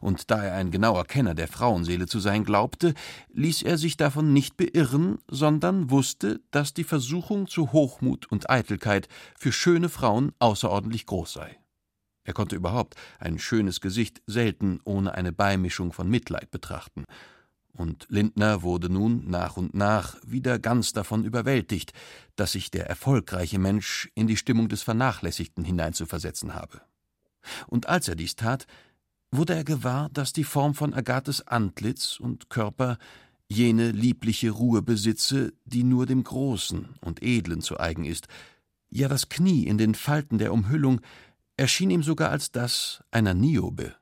[0.00, 2.94] Und da er ein genauer Kenner der Frauenseele zu sein glaubte,
[3.32, 9.08] ließ er sich davon nicht beirren, sondern wusste, dass die Versuchung zu Hochmut und Eitelkeit
[9.38, 11.58] für schöne Frauen außerordentlich groß sei.
[12.24, 17.04] Er konnte überhaupt ein schönes Gesicht selten ohne eine Beimischung von Mitleid betrachten,
[17.76, 21.92] und Lindner wurde nun nach und nach wieder ganz davon überwältigt,
[22.34, 26.80] dass sich der erfolgreiche Mensch in die Stimmung des Vernachlässigten hineinzuversetzen habe.
[27.66, 28.66] Und als er dies tat,
[29.36, 32.98] wurde er gewahr, dass die Form von Agathes Antlitz und Körper
[33.48, 38.26] jene liebliche Ruhe besitze, die nur dem Großen und Edlen zu eigen ist,
[38.88, 41.00] ja das Knie in den Falten der Umhüllung
[41.56, 43.94] erschien ihm sogar als das einer Niobe.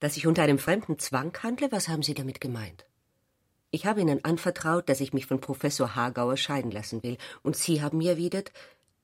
[0.00, 2.86] Dass ich unter einem fremden Zwang handle, was haben Sie damit gemeint?
[3.70, 7.82] Ich habe Ihnen anvertraut, dass ich mich von Professor Hagauer scheiden lassen will, und Sie
[7.82, 8.52] haben mir erwidert,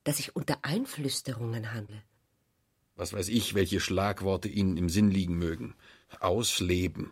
[0.03, 2.01] dass ich unter Einflüsterungen handle.
[2.95, 5.75] Was weiß ich, welche Schlagworte Ihnen im Sinn liegen mögen.
[6.19, 7.11] Ausleben,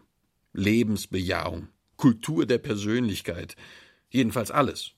[0.53, 1.67] Lebensbejahung,
[1.97, 3.55] Kultur der Persönlichkeit,
[4.09, 4.91] jedenfalls alles.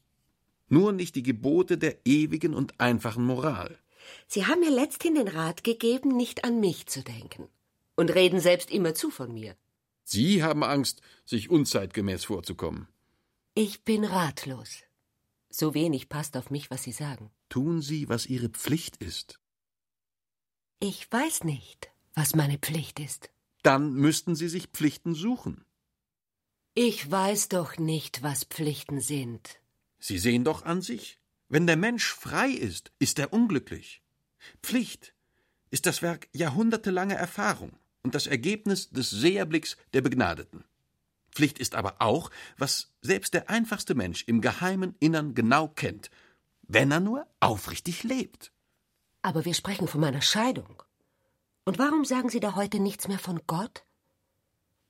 [0.67, 3.77] Nur nicht die Gebote der ewigen und einfachen Moral.
[4.27, 7.47] Sie haben mir letzthin den Rat gegeben, nicht an mich zu denken
[7.95, 9.55] und reden selbst immerzu von mir.
[10.03, 12.87] Sie haben Angst, sich unzeitgemäß vorzukommen.
[13.55, 14.83] Ich bin ratlos.
[15.49, 17.31] So wenig passt auf mich, was Sie sagen.
[17.49, 19.39] Tun Sie, was Ihre Pflicht ist.
[20.79, 23.29] Ich weiß nicht, was meine Pflicht ist.
[23.63, 25.65] Dann müssten Sie sich Pflichten suchen.
[26.73, 29.59] Ich weiß doch nicht, was Pflichten sind.
[29.99, 31.19] Sie sehen doch an sich.
[31.47, 34.01] Wenn der Mensch frei ist, ist er unglücklich.
[34.61, 35.13] Pflicht
[35.71, 37.71] ist das Werk jahrhundertelanger Erfahrung
[38.03, 40.65] und das Ergebnis des Seherblicks der Begnadeten.
[41.31, 46.09] Pflicht ist aber auch, was selbst der einfachste Mensch im geheimen Innern genau kennt,
[46.63, 48.51] wenn er nur aufrichtig lebt.
[49.25, 50.83] Aber wir sprechen von meiner Scheidung.
[51.63, 53.83] Und warum sagen Sie da heute nichts mehr von Gott?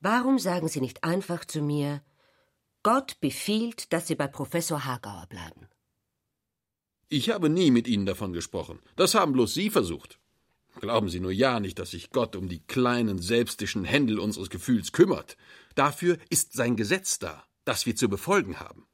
[0.00, 2.02] Warum sagen Sie nicht einfach zu mir,
[2.82, 5.68] Gott befiehlt, dass Sie bei Professor Hagauer bleiben?
[7.08, 8.78] Ich habe nie mit Ihnen davon gesprochen.
[8.94, 10.20] Das haben bloß Sie versucht.
[10.82, 14.92] Glauben Sie nur ja nicht, dass sich Gott um die kleinen selbstischen Händel unseres Gefühls
[14.92, 15.38] kümmert.
[15.76, 18.86] Dafür ist sein Gesetz da, das wir zu befolgen haben.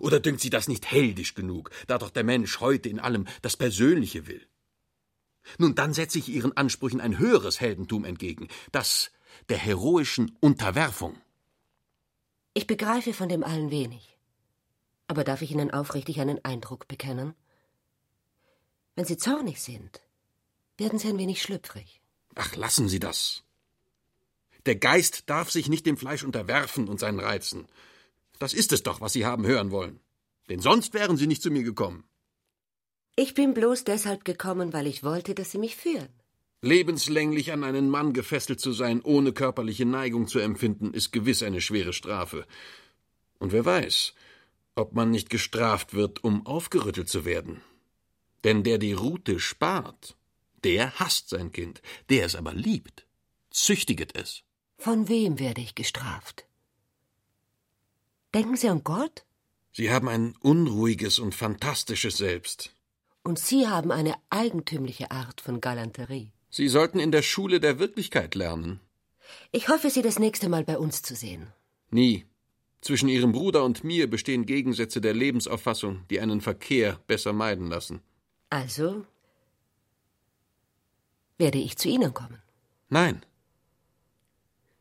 [0.00, 3.56] Oder dünkt Sie das nicht heldisch genug, da doch der Mensch heute in allem das
[3.56, 4.46] Persönliche will?
[5.58, 9.10] Nun, dann setze ich Ihren Ansprüchen ein höheres Heldentum entgegen, das
[9.48, 11.20] der heroischen Unterwerfung.
[12.54, 14.16] Ich begreife von dem allen wenig.
[15.06, 17.34] Aber darf ich Ihnen aufrichtig einen Eindruck bekennen?
[18.94, 20.00] Wenn Sie zornig sind,
[20.78, 22.00] werden Sie ein wenig schlüpfrig.
[22.36, 23.42] Ach, lassen Sie das.
[24.66, 27.68] Der Geist darf sich nicht dem Fleisch unterwerfen und seinen Reizen.
[28.38, 30.00] Das ist es doch, was Sie haben hören wollen.
[30.48, 32.04] Denn sonst wären Sie nicht zu mir gekommen.
[33.16, 36.08] Ich bin bloß deshalb gekommen, weil ich wollte, dass Sie mich führen.
[36.60, 41.60] Lebenslänglich an einen Mann gefesselt zu sein, ohne körperliche Neigung zu empfinden, ist gewiss eine
[41.60, 42.46] schwere Strafe.
[43.38, 44.14] Und wer weiß,
[44.74, 47.60] ob man nicht gestraft wird, um aufgerüttelt zu werden.
[48.42, 50.16] Denn der die Rute spart,
[50.64, 53.06] der hasst sein Kind, der es aber liebt,
[53.50, 54.42] züchtiget es.
[54.78, 56.46] Von wem werde ich gestraft?
[58.34, 59.24] Denken Sie an Gott?
[59.72, 62.74] Sie haben ein unruhiges und fantastisches Selbst.
[63.22, 66.32] Und Sie haben eine eigentümliche Art von Galanterie.
[66.50, 68.80] Sie sollten in der Schule der Wirklichkeit lernen.
[69.52, 71.52] Ich hoffe, Sie das nächste Mal bei uns zu sehen.
[71.90, 72.26] Nie.
[72.80, 78.02] Zwischen ihrem Bruder und mir bestehen Gegensätze der Lebensauffassung, die einen Verkehr besser meiden lassen.
[78.50, 79.06] Also
[81.38, 82.42] werde ich zu Ihnen kommen.
[82.88, 83.24] Nein.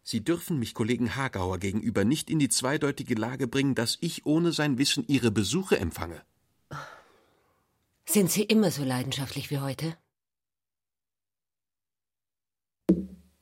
[0.04, 4.52] Sie dürfen mich Kollegen Hagauer gegenüber nicht in die zweideutige Lage bringen, dass ich ohne
[4.52, 6.22] sein Wissen Ihre Besuche empfange.
[8.06, 9.98] Sind Sie immer so leidenschaftlich wie heute?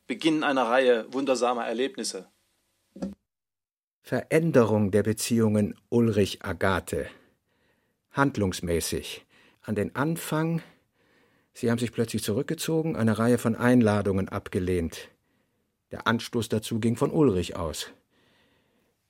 [0.06, 2.30] Beginn einer Reihe wundersamer Erlebnisse.
[4.04, 7.08] Veränderung der Beziehungen Ulrich-Agathe.
[8.12, 9.26] Handlungsmäßig.
[9.62, 10.62] An den Anfang.
[11.54, 15.11] Sie haben sich plötzlich zurückgezogen, eine Reihe von Einladungen abgelehnt.
[15.91, 17.91] Der Anstoß dazu ging von Ulrich aus.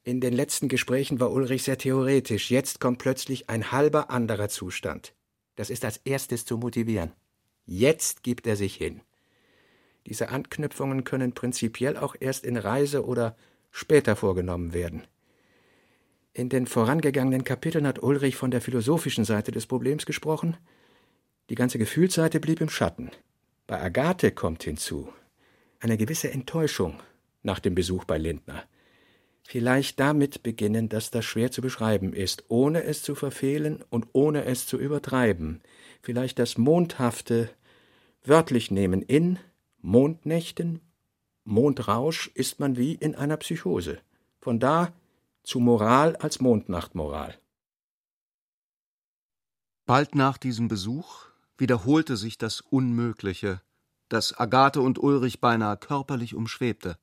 [0.04, 2.50] In den letzten Gesprächen war Ulrich sehr theoretisch.
[2.50, 5.14] Jetzt kommt plötzlich ein halber anderer Zustand.
[5.56, 7.12] Das ist als erstes zu motivieren.
[7.66, 9.02] Jetzt gibt er sich hin.
[10.08, 13.36] Diese Anknüpfungen können prinzipiell auch erst in Reise oder
[13.70, 15.04] später vorgenommen werden.
[16.34, 20.58] In den vorangegangenen Kapiteln hat Ulrich von der philosophischen Seite des Problems gesprochen.
[21.50, 23.12] Die ganze Gefühlsseite blieb im Schatten.
[23.68, 25.14] Bei Agathe kommt hinzu,
[25.82, 27.00] eine gewisse Enttäuschung
[27.44, 28.64] nach dem Besuch bei Lindner.
[29.44, 34.46] Vielleicht damit beginnen, dass das schwer zu beschreiben ist, ohne es zu verfehlen und ohne
[34.46, 35.62] es zu übertreiben.
[36.02, 37.50] Vielleicht das Mondhafte
[38.24, 39.40] wörtlich nehmen in
[39.82, 40.80] Mondnächten,
[41.44, 44.00] Mondrausch ist man wie in einer Psychose.
[44.40, 44.94] Von da
[45.44, 47.38] zu Moral als Mondnachtmoral.
[49.86, 51.26] Bald nach diesem Besuch
[51.58, 53.62] wiederholte sich das Unmögliche
[54.12, 56.98] das Agathe und Ulrich beinahe körperlich umschwebte.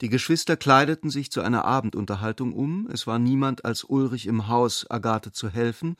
[0.00, 4.90] Die Geschwister kleideten sich zu einer Abendunterhaltung um, es war niemand als Ulrich im Haus,
[4.90, 5.96] Agathe zu helfen.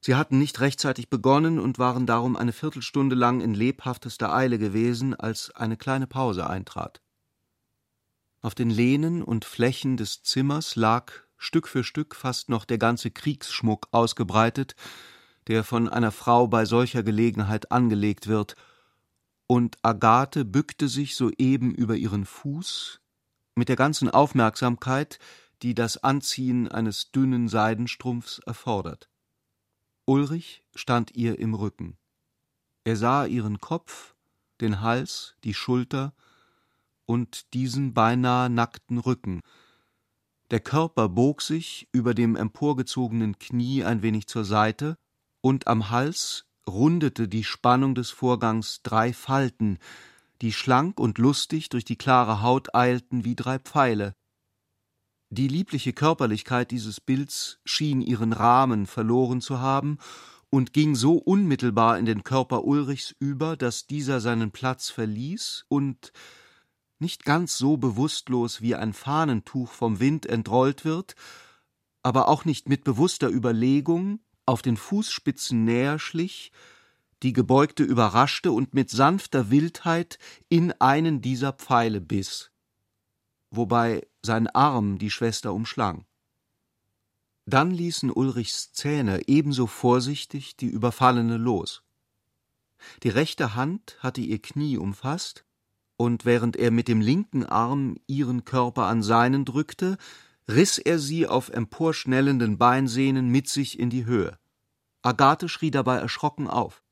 [0.00, 5.14] Sie hatten nicht rechtzeitig begonnen und waren darum eine Viertelstunde lang in lebhaftester Eile gewesen,
[5.14, 7.00] als eine kleine Pause eintrat.
[8.40, 13.10] Auf den Lehnen und Flächen des Zimmers lag Stück für Stück fast noch der ganze
[13.10, 14.74] Kriegsschmuck ausgebreitet,
[15.46, 18.56] der von einer Frau bei solcher Gelegenheit angelegt wird
[19.52, 23.02] und Agathe bückte sich soeben über ihren Fuß
[23.54, 25.18] mit der ganzen Aufmerksamkeit,
[25.60, 29.10] die das Anziehen eines dünnen Seidenstrumpfs erfordert.
[30.06, 31.98] Ulrich stand ihr im Rücken.
[32.84, 34.14] Er sah ihren Kopf,
[34.62, 36.14] den Hals, die Schulter
[37.04, 39.42] und diesen beinahe nackten Rücken.
[40.50, 44.96] Der Körper bog sich über dem emporgezogenen Knie ein wenig zur Seite,
[45.42, 49.78] und am Hals rundete die Spannung des Vorgangs drei Falten,
[50.40, 54.14] die schlank und lustig durch die klare Haut eilten wie drei Pfeile.
[55.30, 59.98] Die liebliche Körperlichkeit dieses Bilds schien ihren Rahmen verloren zu haben
[60.50, 66.12] und ging so unmittelbar in den Körper Ulrichs über, dass dieser seinen Platz verließ und
[66.98, 71.14] nicht ganz so bewusstlos wie ein Fahnentuch vom Wind entrollt wird,
[72.02, 76.52] aber auch nicht mit bewusster Überlegung, auf den Fußspitzen näher schlich,
[77.22, 82.50] die Gebeugte überraschte und mit sanfter Wildheit in einen dieser Pfeile biss,
[83.50, 86.04] wobei sein Arm die Schwester umschlang.
[87.46, 91.82] Dann ließen Ulrichs Zähne ebenso vorsichtig die Überfallene los.
[93.02, 95.44] Die rechte Hand hatte ihr Knie umfasst,
[95.96, 99.98] und während er mit dem linken Arm ihren Körper an seinen drückte,
[100.48, 104.38] riß er sie auf emporschnellenden Beinsehnen mit sich in die Höhe.
[105.02, 106.82] Agathe schrie dabei erschrocken auf.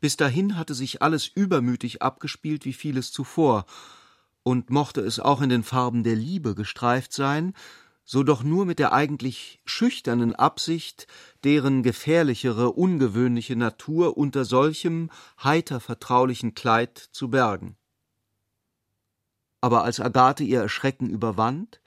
[0.00, 3.66] Bis dahin hatte sich alles übermütig abgespielt wie vieles zuvor,
[4.42, 7.52] und mochte es auch in den Farben der Liebe gestreift sein,
[8.04, 11.06] so doch nur mit der eigentlich schüchternen Absicht,
[11.44, 15.10] deren gefährlichere, ungewöhnliche Natur unter solchem
[15.44, 17.76] heiter vertraulichen Kleid zu bergen.
[19.60, 21.82] Aber als Agathe ihr Erschrecken überwand,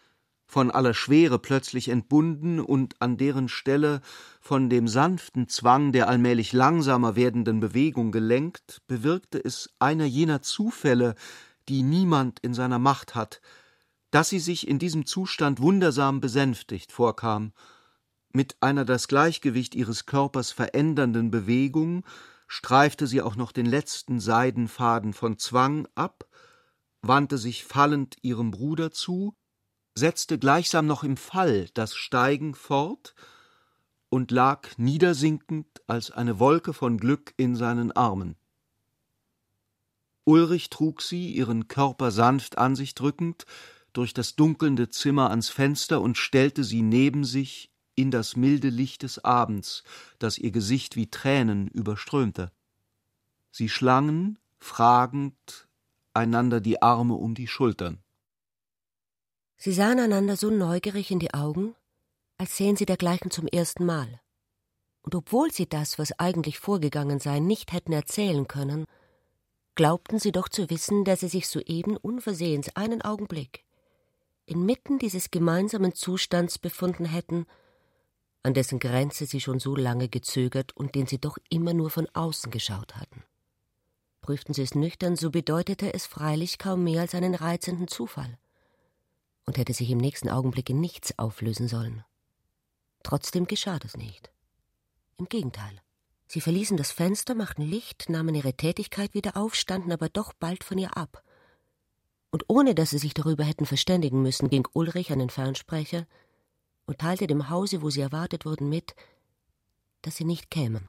[0.51, 4.01] von aller Schwere plötzlich entbunden und an deren Stelle
[4.41, 11.15] von dem sanften Zwang der allmählich langsamer werdenden Bewegung gelenkt, bewirkte es einer jener Zufälle,
[11.69, 13.39] die niemand in seiner Macht hat,
[14.09, 17.53] dass sie sich in diesem Zustand wundersam besänftigt vorkam,
[18.33, 22.03] mit einer das Gleichgewicht ihres Körpers verändernden Bewegung
[22.49, 26.25] streifte sie auch noch den letzten Seidenfaden von Zwang ab,
[27.01, 29.33] wandte sich fallend ihrem Bruder zu
[29.95, 33.15] setzte gleichsam noch im Fall das Steigen fort
[34.09, 38.35] und lag niedersinkend als eine Wolke von Glück in seinen Armen.
[40.23, 43.45] Ulrich trug sie, ihren Körper sanft an sich drückend,
[43.93, 49.03] durch das dunkelnde Zimmer ans Fenster und stellte sie neben sich in das milde Licht
[49.03, 49.83] des Abends,
[50.19, 52.51] das ihr Gesicht wie Tränen überströmte.
[53.51, 55.67] Sie schlangen, fragend,
[56.13, 58.01] einander die Arme um die Schultern.
[59.63, 61.75] Sie sahen einander so neugierig in die Augen,
[62.39, 64.19] als sähen sie dergleichen zum ersten Mal.
[65.03, 68.85] Und obwohl sie das, was eigentlich vorgegangen sei, nicht hätten erzählen können,
[69.75, 73.63] glaubten sie doch zu wissen, dass sie sich soeben unversehens einen Augenblick
[74.47, 77.45] inmitten dieses gemeinsamen Zustands befunden hätten,
[78.41, 82.07] an dessen Grenze sie schon so lange gezögert und den sie doch immer nur von
[82.15, 83.23] außen geschaut hatten.
[84.21, 88.39] Prüften sie es nüchtern, so bedeutete es freilich kaum mehr als einen reizenden Zufall
[89.45, 92.03] und hätte sich im nächsten Augenblick in nichts auflösen sollen.
[93.03, 94.31] Trotzdem geschah das nicht.
[95.17, 95.81] Im Gegenteil.
[96.27, 100.63] Sie verließen das Fenster, machten Licht, nahmen ihre Tätigkeit wieder auf, standen aber doch bald
[100.63, 101.23] von ihr ab.
[102.31, 106.07] Und ohne dass sie sich darüber hätten verständigen müssen, ging Ulrich an den Fernsprecher
[106.85, 108.95] und teilte dem Hause, wo sie erwartet wurden, mit,
[110.01, 110.87] dass sie nicht kämen.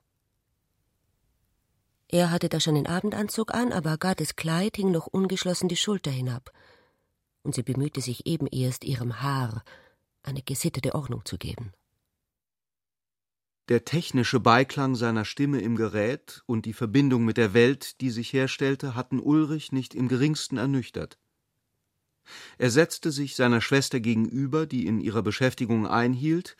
[2.08, 6.10] Er hatte da schon den Abendanzug an, aber Agathes Kleid hing noch ungeschlossen die Schulter
[6.10, 6.52] hinab,
[7.42, 9.64] und sie bemühte sich eben erst, ihrem Haar
[10.22, 11.72] eine gesittete Ordnung zu geben.
[13.68, 18.32] Der technische Beiklang seiner Stimme im Gerät und die Verbindung mit der Welt, die sich
[18.32, 21.18] herstellte, hatten Ulrich nicht im geringsten ernüchtert.
[22.58, 26.56] Er setzte sich seiner Schwester gegenüber, die in ihrer Beschäftigung einhielt,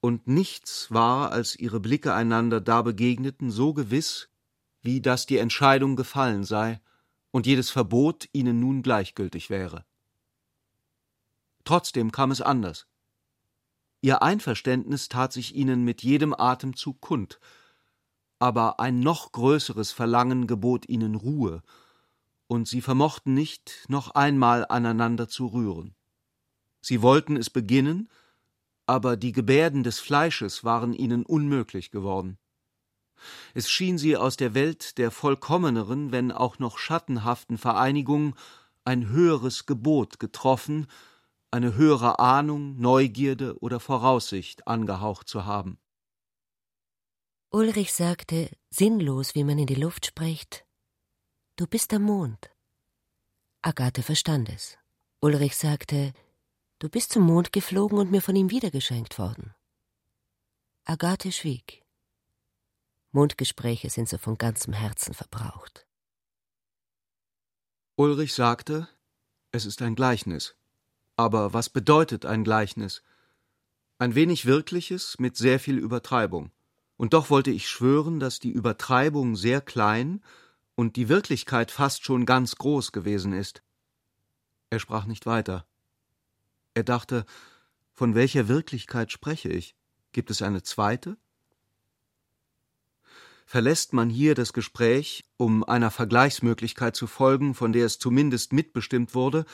[0.00, 4.28] und nichts war, als ihre Blicke einander da begegneten, so gewiss,
[4.82, 6.80] wie dass die Entscheidung gefallen sei
[7.34, 9.84] und jedes Verbot ihnen nun gleichgültig wäre.
[11.64, 12.86] Trotzdem kam es anders.
[14.02, 17.40] Ihr Einverständnis tat sich ihnen mit jedem Atemzug kund,
[18.38, 21.64] aber ein noch größeres Verlangen gebot ihnen Ruhe,
[22.46, 25.96] und sie vermochten nicht, noch einmal aneinander zu rühren.
[26.82, 28.08] Sie wollten es beginnen,
[28.86, 32.38] aber die Gebärden des Fleisches waren ihnen unmöglich geworden.
[33.54, 38.36] Es schien sie aus der Welt der vollkommeneren, wenn auch noch schattenhaften Vereinigung
[38.84, 40.86] ein höheres Gebot getroffen,
[41.50, 45.78] eine höhere Ahnung, Neugierde oder Voraussicht angehaucht zu haben.
[47.50, 50.66] Ulrich sagte, sinnlos, wie man in die Luft spricht,
[51.56, 52.50] Du bist der Mond.
[53.62, 54.76] Agathe verstand es.
[55.20, 56.12] Ulrich sagte,
[56.80, 59.54] Du bist zum Mond geflogen und mir von ihm wiedergeschenkt worden.
[60.84, 61.83] Agathe schwieg.
[63.14, 65.86] Mondgespräche sind so von ganzem Herzen verbraucht.
[67.94, 68.88] Ulrich sagte,
[69.52, 70.56] es ist ein Gleichnis.
[71.14, 73.04] Aber was bedeutet ein Gleichnis?
[73.98, 76.50] Ein wenig Wirkliches mit sehr viel Übertreibung.
[76.96, 80.20] Und doch wollte ich schwören, dass die Übertreibung sehr klein
[80.74, 83.62] und die Wirklichkeit fast schon ganz groß gewesen ist.
[84.70, 85.66] Er sprach nicht weiter.
[86.74, 87.26] Er dachte,
[87.92, 89.76] von welcher Wirklichkeit spreche ich?
[90.10, 91.16] Gibt es eine zweite?
[93.54, 99.14] Verlässt man hier das Gespräch, um einer Vergleichsmöglichkeit zu folgen, von der es zumindest mitbestimmt
[99.14, 99.44] wurde,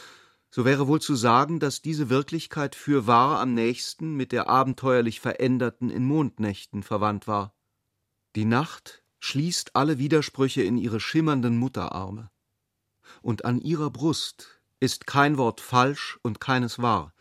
[0.51, 5.21] so wäre wohl zu sagen, dass diese Wirklichkeit für wahr am nächsten mit der abenteuerlich
[5.21, 7.55] veränderten in Mondnächten verwandt war.
[8.37, 12.31] Die Nacht schließt alle Widersprüche in ihre schimmernden Mutterarme.
[13.21, 17.13] Und an ihrer Brust ist kein Wort falsch und keines wahr,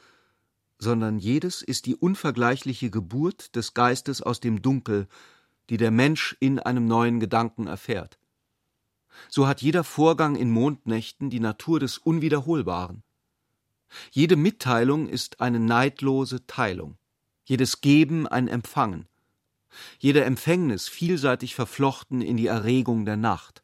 [0.78, 5.10] sondern jedes ist die unvergleichliche Geburt des Geistes aus dem Dunkel,
[5.70, 8.20] die der Mensch in einem neuen Gedanken erfährt.
[9.30, 13.04] So hat jeder Vorgang in Mondnächten die Natur des Unwiederholbaren.
[14.12, 16.98] Jede Mitteilung ist eine neidlose Teilung,
[17.44, 19.08] jedes Geben ein Empfangen,
[19.98, 23.64] jede Empfängnis vielseitig verflochten in die Erregung der Nacht.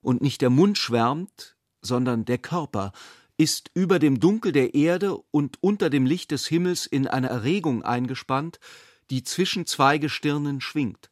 [0.00, 2.92] Und nicht der Mund schwärmt, sondern der Körper
[3.36, 7.82] ist über dem Dunkel der Erde und unter dem Licht des Himmels in eine Erregung
[7.82, 8.60] eingespannt,
[9.14, 11.08] die zwischen zwei Gestirnen schwingt.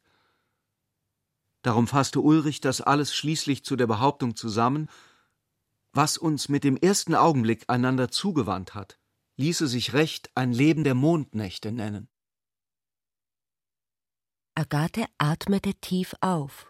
[1.61, 4.89] Darum fasste Ulrich das alles schließlich zu der Behauptung zusammen,
[5.93, 8.99] was uns mit dem ersten Augenblick einander zugewandt hat,
[9.37, 12.09] ließe sich recht ein Leben der Mondnächte nennen.
[14.53, 16.67] Agathe atmete tief auf.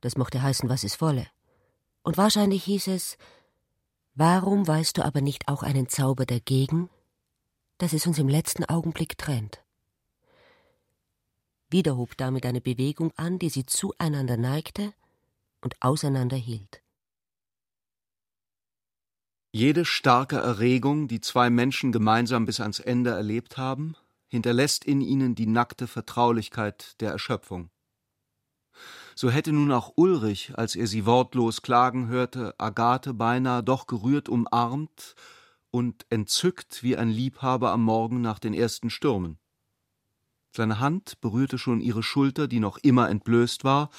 [0.00, 1.28] Das mochte heißen, was es wolle.
[2.02, 3.18] Und wahrscheinlich hieß es,
[4.14, 6.90] warum weißt du aber nicht auch einen Zauber dagegen,
[7.78, 9.63] dass es uns im letzten Augenblick trennt?
[11.70, 14.92] Wieder hob damit eine Bewegung an, die sie zueinander neigte
[15.60, 16.82] und auseinander hielt.
[19.52, 23.94] Jede starke Erregung, die zwei Menschen gemeinsam bis ans Ende erlebt haben,
[24.26, 27.70] hinterlässt in ihnen die nackte Vertraulichkeit der Erschöpfung.
[29.14, 34.28] So hätte nun auch Ulrich, als er sie wortlos klagen hörte, Agathe beinahe doch gerührt
[34.28, 35.14] umarmt
[35.70, 39.38] und entzückt wie ein Liebhaber am Morgen nach den ersten Stürmen.
[40.56, 43.90] Seine Hand berührte schon ihre Schulter, die noch immer entblößt war,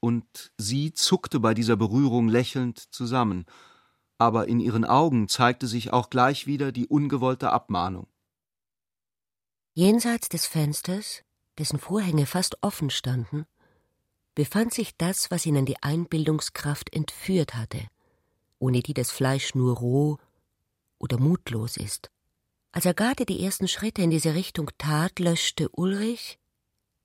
[0.00, 3.46] und sie zuckte bei dieser Berührung lächelnd zusammen,
[4.18, 8.08] aber in ihren Augen zeigte sich auch gleich wieder die ungewollte Abmahnung.
[9.74, 11.22] Jenseits des Fensters,
[11.58, 13.46] dessen Vorhänge fast offen standen,
[14.34, 17.86] befand sich das, was ihnen die Einbildungskraft entführt hatte,
[18.58, 20.18] ohne die das Fleisch nur roh
[20.98, 22.10] oder mutlos ist.
[22.76, 26.38] Als Agathe die ersten Schritte in diese Richtung tat, löschte Ulrich,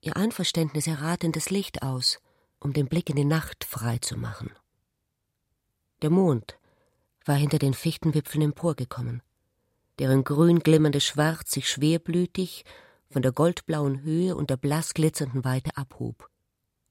[0.02, 2.18] ihr Einverständnis erratendes Licht aus,
[2.60, 4.50] um den Blick in die Nacht frei zu machen.
[6.02, 6.58] Der Mond
[7.24, 9.22] war hinter den Fichtenwipfeln emporgekommen,
[9.98, 12.66] deren grün glimmendes Schwarz sich schwerblütig
[13.08, 16.28] von der goldblauen Höhe und der blass glitzernden Weite abhob.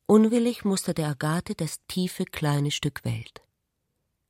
[0.07, 3.43] Unwillig musterte Agathe das tiefe kleine Stück Welt.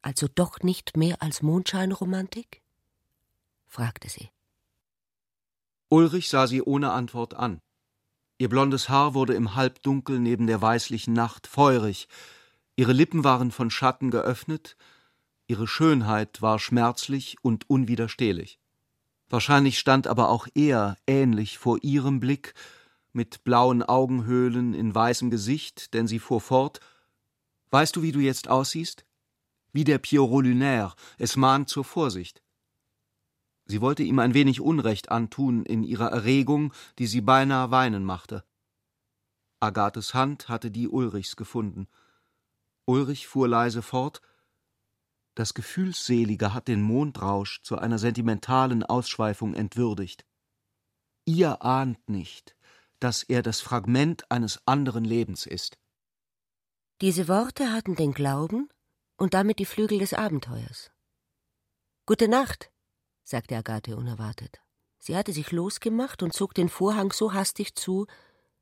[0.02, 2.62] Also doch nicht mehr als Mondscheinromantik?
[3.66, 4.30] fragte sie.
[5.92, 7.60] Ulrich sah sie ohne Antwort an.
[8.38, 12.08] Ihr blondes Haar wurde im Halbdunkel neben der weißlichen Nacht feurig,
[12.78, 14.78] ihre Lippen waren von Schatten geöffnet,
[15.48, 18.58] ihre Schönheit war schmerzlich und unwiderstehlich.
[19.30, 22.54] Wahrscheinlich stand aber auch er ähnlich vor ihrem Blick,
[23.12, 26.80] mit blauen Augenhöhlen in weißem Gesicht, denn sie fuhr fort
[27.70, 29.06] Weißt du, wie du jetzt aussiehst?
[29.74, 32.42] Wie der Pierrot Lunaire, es mahnt zur Vorsicht.
[33.72, 38.43] Sie wollte ihm ein wenig Unrecht antun in ihrer Erregung, die sie beinahe weinen machte.
[39.61, 41.88] Agathes Hand hatte die Ulrichs gefunden.
[42.86, 44.22] Ulrich fuhr leise fort
[45.36, 50.26] Das Gefühlsselige hat den Mondrausch zu einer sentimentalen Ausschweifung entwürdigt.
[51.24, 52.57] Ihr ahnt nicht,
[52.99, 55.80] dass er das Fragment eines anderen Lebens ist.
[56.99, 58.67] Diese Worte hatten den Glauben
[59.15, 60.91] und damit die Flügel des Abenteuers.
[62.05, 62.70] Gute Nacht,
[63.32, 64.59] sagte Agathe unerwartet.
[64.99, 68.05] Sie hatte sich losgemacht und zog den Vorhang so hastig zu,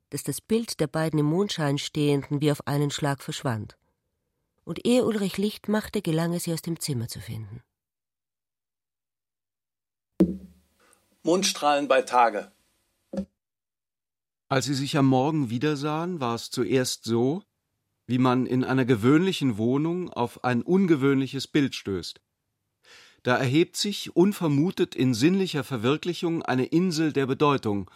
[0.09, 3.78] dass das Bild der beiden im Mondschein stehenden wie auf einen Schlag verschwand.
[4.63, 7.61] Und ehe Ulrich Licht machte, gelang es, sie aus dem Zimmer zu finden.
[11.24, 12.51] Mondstrahlen bei Tage.
[14.47, 17.43] Als sie sich am Morgen wiedersahen, war es zuerst so,
[18.07, 22.22] wie man in einer gewöhnlichen Wohnung auf ein ungewöhnliches Bild stößt.
[23.24, 27.89] Da erhebt sich unvermutet in sinnlicher Verwirklichung eine Insel der Bedeutung,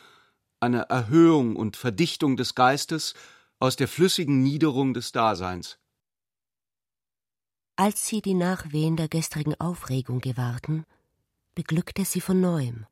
[0.59, 3.13] eine Erhöhung und Verdichtung des Geistes
[3.59, 5.77] aus der flüssigen Niederung des Daseins.
[7.75, 10.85] Als sie die Nachwehen der gestrigen Aufregung gewahrten,
[11.55, 12.85] beglückte sie von neuem,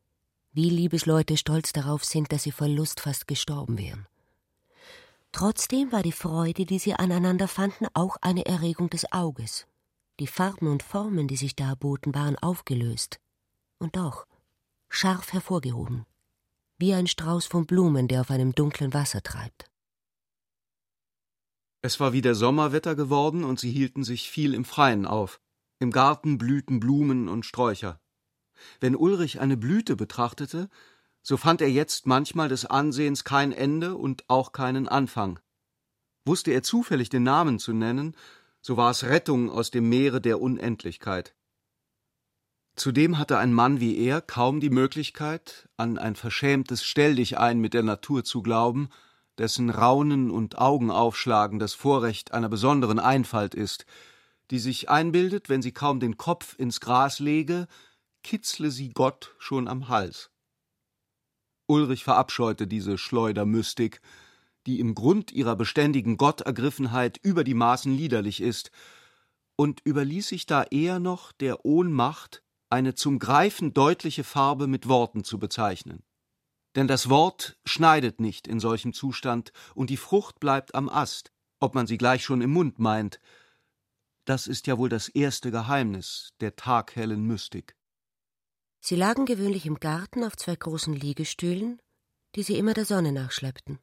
[0.52, 4.06] wie Liebesleute stolz darauf sind, dass sie vor Lust fast gestorben wären.
[5.30, 9.66] Trotzdem war die Freude, die sie aneinander fanden, auch eine Erregung des Auges.
[10.20, 13.18] Die Farben und Formen, die sich da boten, waren aufgelöst
[13.78, 14.26] und doch
[14.88, 16.04] scharf hervorgehoben,
[16.78, 19.70] wie ein Strauß von Blumen, der auf einem dunklen Wasser treibt.
[21.80, 25.40] Es war wieder Sommerwetter geworden und sie hielten sich viel im Freien auf.
[25.80, 28.00] Im Garten blühten Blumen und Sträucher.
[28.78, 30.68] Wenn Ulrich eine Blüte betrachtete,
[31.22, 35.40] so fand er jetzt manchmal des Ansehens kein Ende und auch keinen Anfang.
[36.24, 38.16] Wusste er zufällig den Namen zu nennen,
[38.62, 41.34] so war es Rettung aus dem Meere der Unendlichkeit.
[42.74, 47.60] Zudem hatte ein Mann wie er kaum die Möglichkeit, an ein verschämtes Stell dich ein
[47.60, 48.88] mit der Natur zu glauben,
[49.36, 53.84] dessen Raunen und Augenaufschlagen das Vorrecht einer besonderen Einfalt ist,
[54.50, 57.66] die sich einbildet, wenn sie kaum den Kopf ins Gras lege,
[58.22, 60.30] kitzle sie Gott schon am Hals.
[61.66, 64.00] Ulrich verabscheute diese Schleudermystik,
[64.66, 68.70] die im Grund ihrer beständigen Gottergriffenheit über die Maßen liederlich ist,
[69.56, 75.24] und überließ sich da eher noch der Ohnmacht, eine zum Greifen deutliche Farbe mit Worten
[75.24, 76.02] zu bezeichnen.
[76.74, 81.74] Denn das Wort schneidet nicht in solchem Zustand, und die Frucht bleibt am Ast, ob
[81.74, 83.20] man sie gleich schon im Mund meint.
[84.24, 87.76] Das ist ja wohl das erste Geheimnis der taghellen Mystik.
[88.80, 91.80] Sie lagen gewöhnlich im Garten auf zwei großen Liegestühlen,
[92.34, 93.78] die sie immer der Sonne nachschleppten.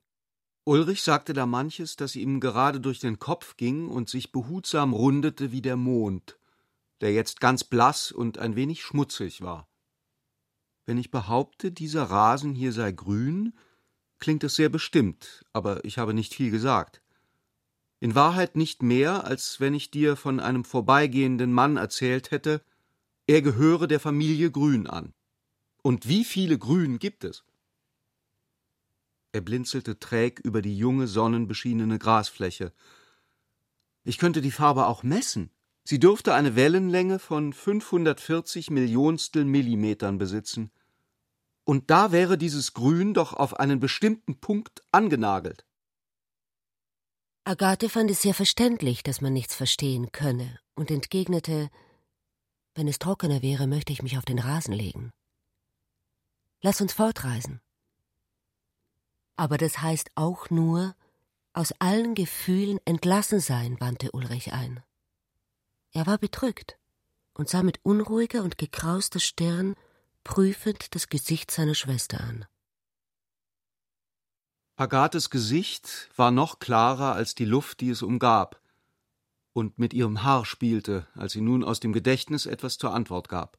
[0.70, 5.51] Ulrich sagte da manches, das ihm gerade durch den Kopf ging und sich behutsam rundete
[5.51, 6.38] wie der Mond,
[7.01, 9.67] der jetzt ganz blass und ein wenig schmutzig war.
[10.86, 13.57] Wenn ich behaupte, dieser Rasen hier sei grün,
[14.20, 17.01] klingt es sehr bestimmt, aber ich habe nicht viel gesagt.
[17.99, 22.61] In Wahrheit nicht mehr, als wenn ich dir von einem vorbeigehenden Mann erzählt hätte,
[23.26, 25.15] er gehöre der Familie Grün an.
[25.82, 27.43] Und wie viele Grün gibt es?
[29.32, 32.73] Er blinzelte träg über die junge, sonnenbeschienene Grasfläche.
[34.03, 35.51] Ich könnte die Farbe auch messen.
[35.84, 40.71] Sie dürfte eine Wellenlänge von 540 Millionstel Millimetern besitzen.
[41.63, 45.65] Und da wäre dieses Grün doch auf einen bestimmten Punkt angenagelt.
[47.43, 51.69] Agathe fand es sehr verständlich, dass man nichts verstehen könne, und entgegnete
[52.75, 55.11] Wenn es trockener wäre, möchte ich mich auf den Rasen legen.
[56.61, 57.61] Lass uns fortreisen.
[59.39, 60.97] Aber das heißt auch nur,
[61.53, 64.83] aus allen Gefühlen entlassen sein, wandte Ulrich ein.
[65.91, 66.77] Er war bedrückt
[67.35, 69.75] und sah mit unruhiger und gekrauster Stirn
[70.25, 72.47] prüfend das Gesicht seiner Schwester an.
[74.75, 78.61] Agathes Gesicht war noch klarer als die Luft, die es umgab,
[79.53, 83.57] und mit ihrem Haar spielte, als sie nun aus dem Gedächtnis etwas zur Antwort gab.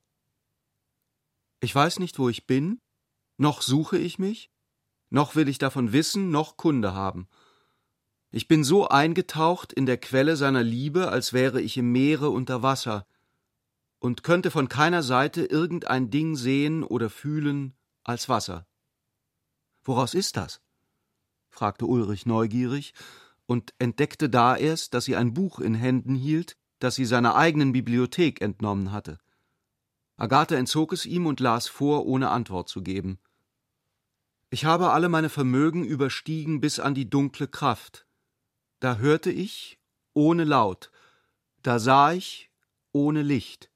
[1.60, 2.82] Ich weiß nicht, wo ich bin,
[3.38, 4.49] noch suche ich mich,
[5.10, 7.28] noch will ich davon wissen, noch Kunde haben.
[8.30, 12.62] Ich bin so eingetaucht in der Quelle seiner Liebe, als wäre ich im Meere unter
[12.62, 13.06] Wasser,
[13.98, 18.66] und könnte von keiner Seite irgendein Ding sehen oder fühlen als Wasser.
[19.82, 20.62] Woraus ist das?
[21.50, 22.94] fragte Ulrich neugierig
[23.46, 27.72] und entdeckte da erst, dass sie ein Buch in Händen hielt, das sie seiner eigenen
[27.72, 29.18] Bibliothek entnommen hatte.
[30.16, 33.18] Agathe entzog es ihm und las vor, ohne Antwort zu geben.
[34.52, 38.06] Ich habe alle meine Vermögen überstiegen bis an die dunkle Kraft.
[38.80, 39.78] Da hörte ich
[40.12, 40.90] ohne Laut,
[41.62, 42.50] da sah ich
[42.90, 43.70] ohne Licht.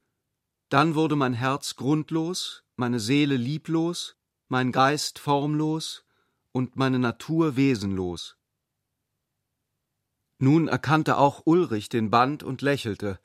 [0.68, 4.16] Dann wurde mein Herz grundlos, meine Seele lieblos,
[4.48, 6.04] mein Geist formlos
[6.50, 8.36] und meine Natur wesenlos.
[10.38, 13.20] Nun erkannte auch Ulrich den Band und lächelte.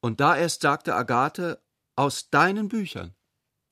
[0.00, 1.60] Und da erst sagte Agathe,
[1.96, 3.14] aus deinen Büchern,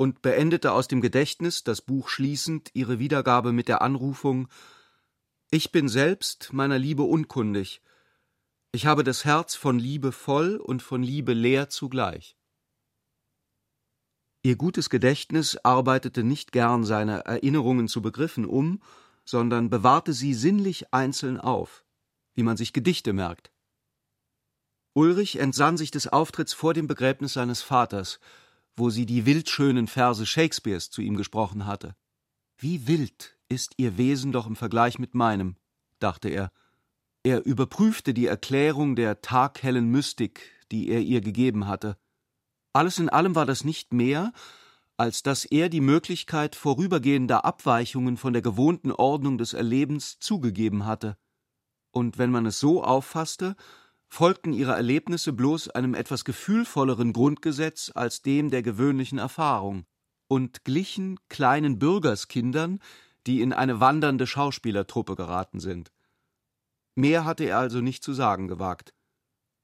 [0.00, 4.48] und beendete aus dem Gedächtnis, das Buch schließend, ihre Wiedergabe mit der Anrufung
[5.50, 7.82] Ich bin selbst meiner Liebe unkundig,
[8.72, 12.34] ich habe das Herz von Liebe voll und von Liebe leer zugleich.
[14.42, 18.80] Ihr gutes Gedächtnis arbeitete nicht gern seine Erinnerungen zu Begriffen um,
[19.26, 21.84] sondern bewahrte sie sinnlich einzeln auf,
[22.32, 23.52] wie man sich Gedichte merkt.
[24.94, 28.18] Ulrich entsann sich des Auftritts vor dem Begräbnis seines Vaters,
[28.76, 31.94] wo sie die wildschönen Verse Shakespeares zu ihm gesprochen hatte.
[32.58, 35.56] Wie wild ist ihr Wesen doch im Vergleich mit meinem,
[35.98, 36.52] dachte er.
[37.22, 41.98] Er überprüfte die Erklärung der taghellen Mystik, die er ihr gegeben hatte.
[42.72, 44.32] Alles in allem war das nicht mehr,
[44.96, 51.16] als dass er die Möglichkeit vorübergehender Abweichungen von der gewohnten Ordnung des Erlebens zugegeben hatte.
[51.90, 53.56] Und wenn man es so auffasste,
[54.10, 59.86] folgten ihre Erlebnisse bloß einem etwas gefühlvolleren Grundgesetz als dem der gewöhnlichen Erfahrung
[60.28, 62.80] und glichen kleinen Bürgerskindern,
[63.26, 65.90] die in eine wandernde Schauspielertruppe geraten sind.
[66.94, 68.92] Mehr hatte er also nicht zu sagen gewagt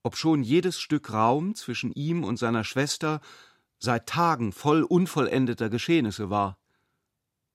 [0.06, 3.20] obschon jedes Stück Raum zwischen ihm und seiner Schwester
[3.80, 6.58] seit Tagen voll unvollendeter Geschehnisse war.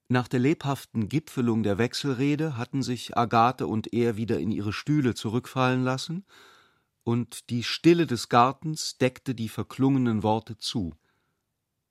[0.10, 5.16] Nach der lebhaften Gipfelung der Wechselrede hatten sich Agathe und er wieder in ihre Stühle
[5.16, 6.26] zurückfallen lassen,
[7.04, 10.94] und die Stille des Gartens deckte die verklungenen Worte zu.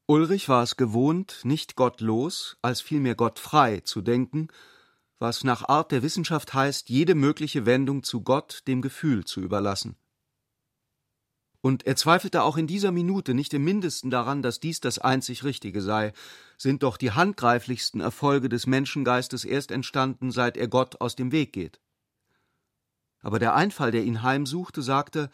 [0.06, 4.48] Ulrich war es gewohnt, nicht gottlos, als vielmehr gottfrei zu denken,
[5.20, 9.96] was nach Art der Wissenschaft heißt, jede mögliche Wendung zu Gott dem Gefühl zu überlassen.
[11.62, 15.44] Und er zweifelte auch in dieser Minute nicht im mindesten daran, dass dies das einzig
[15.44, 16.14] Richtige sei,
[16.56, 21.52] sind doch die handgreiflichsten Erfolge des Menschengeistes erst entstanden, seit er Gott aus dem Weg
[21.52, 21.78] geht.
[23.22, 25.30] Aber der Einfall, der ihn heimsuchte, sagte,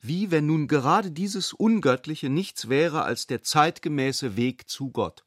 [0.00, 5.24] wie wenn nun gerade dieses Ungöttliche nichts wäre als der zeitgemäße Weg zu Gott.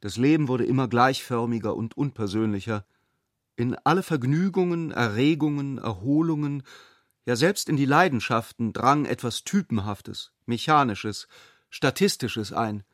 [0.00, 2.86] Das Leben wurde immer gleichförmiger und unpersönlicher.
[3.56, 6.62] In alle Vergnügungen, Erregungen, Erholungen,
[7.24, 11.26] ja selbst in die Leidenschaften drang etwas Typenhaftes, Mechanisches,
[11.70, 12.84] Statistisches ein.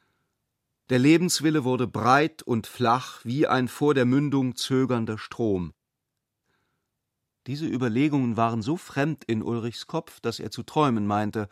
[0.89, 5.75] Der Lebenswille wurde breit und flach wie ein vor der Mündung zögernder Strom.
[7.47, 11.49] Diese Überlegungen waren so fremd in Ulrichs Kopf, dass er zu träumen meinte.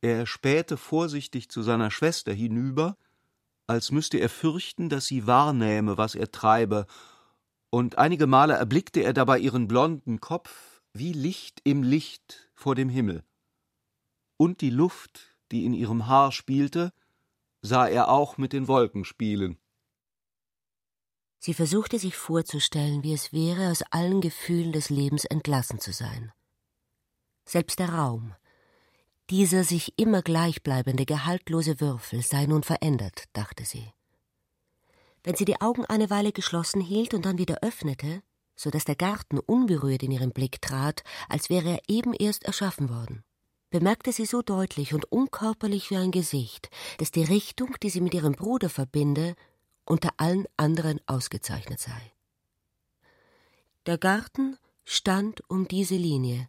[0.00, 2.96] Er spähte vorsichtig zu seiner Schwester hinüber,
[3.66, 6.86] als müsste er fürchten, dass sie wahrnähme, was er treibe,
[7.70, 12.90] und einige Male erblickte er dabei ihren blonden Kopf, wie Licht im Licht vor dem
[12.90, 13.24] Himmel.
[14.36, 16.92] Und die Luft, die in ihrem Haar spielte,
[17.62, 19.56] sah er auch mit den Wolken spielen.
[21.44, 26.30] Sie versuchte sich vorzustellen, wie es wäre, aus allen Gefühlen des Lebens entlassen zu sein.
[27.44, 28.32] Selbst der Raum,
[29.28, 33.90] dieser sich immer gleichbleibende, gehaltlose Würfel sei nun verändert, dachte sie.
[35.24, 38.22] Wenn sie die Augen eine Weile geschlossen hielt und dann wieder öffnete,
[38.54, 42.88] so dass der Garten unberührt in ihren Blick trat, als wäre er eben erst erschaffen
[42.88, 43.24] worden.
[43.70, 48.14] Bemerkte sie so deutlich und unkörperlich wie ein Gesicht, dass die Richtung, die sie mit
[48.14, 49.34] ihrem Bruder verbinde,
[49.84, 52.12] unter allen anderen ausgezeichnet sei.
[53.86, 56.48] Der Garten stand um diese Linie,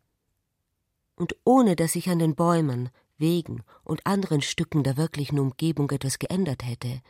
[1.15, 6.19] und ohne dass sich an den Bäumen, Wegen und anderen Stücken der wirklichen Umgebung etwas
[6.19, 7.01] geändert hätte,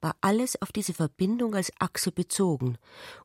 [0.00, 2.78] war alles auf diese Verbindung als Achse bezogen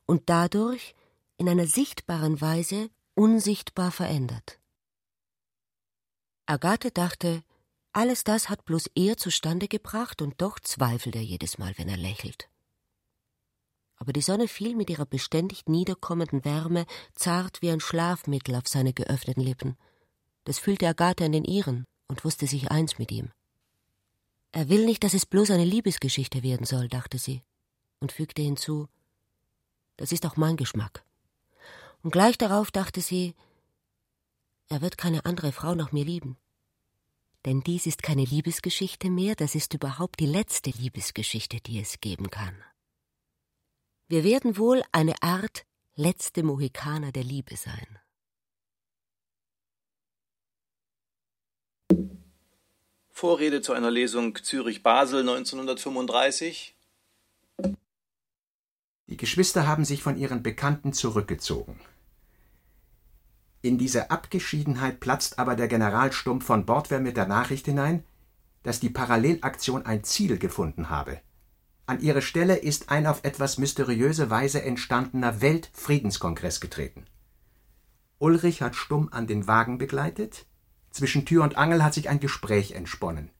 [0.04, 0.94] und dadurch
[1.38, 4.58] in einer sichtbaren Weise unsichtbar verändert.
[6.44, 7.42] Agathe dachte,
[7.96, 11.96] alles das hat bloß er zustande gebracht, und doch zweifelt er jedes Mal, wenn er
[11.96, 12.50] lächelt.
[13.96, 16.84] Aber die Sonne fiel mit ihrer beständig niederkommenden Wärme
[17.14, 19.78] zart wie ein Schlafmittel auf seine geöffneten Lippen.
[20.44, 23.32] Das fühlte Agathe an den ihren und wusste sich eins mit ihm.
[24.52, 27.42] Er will nicht, dass es bloß eine Liebesgeschichte werden soll, dachte sie,
[28.00, 28.88] und fügte hinzu,
[29.96, 31.02] das ist auch mein Geschmack.
[32.02, 33.34] Und gleich darauf dachte sie,
[34.68, 36.36] er wird keine andere Frau nach mir lieben.
[37.46, 42.28] Denn dies ist keine Liebesgeschichte mehr, das ist überhaupt die letzte Liebesgeschichte, die es geben
[42.28, 42.60] kann.
[44.08, 48.00] Wir werden wohl eine Art letzte Mohikaner der Liebe sein.
[53.10, 56.74] Vorrede zu einer Lesung Zürich-Basel 1935.
[59.06, 61.80] Die Geschwister haben sich von ihren Bekannten zurückgezogen.
[63.66, 68.04] In diese Abgeschiedenheit platzt aber der General Stumpf von Bordwehr mit der Nachricht hinein,
[68.62, 71.20] dass die Parallelaktion ein Ziel gefunden habe.
[71.86, 77.06] An ihre Stelle ist ein auf etwas mysteriöse Weise entstandener Weltfriedenskongress getreten.
[78.20, 80.46] Ulrich hat stumm an den Wagen begleitet,
[80.92, 83.32] zwischen Tür und Angel hat sich ein Gespräch entsponnen.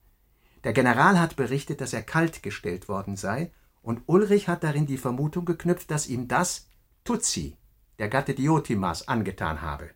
[0.64, 4.98] Der General hat berichtet, dass er kalt gestellt worden sei, und Ulrich hat darin die
[4.98, 6.66] Vermutung geknüpft, dass ihm das
[7.04, 7.56] Tutsi,
[8.00, 9.90] der Gatte Diotimas, angetan habe.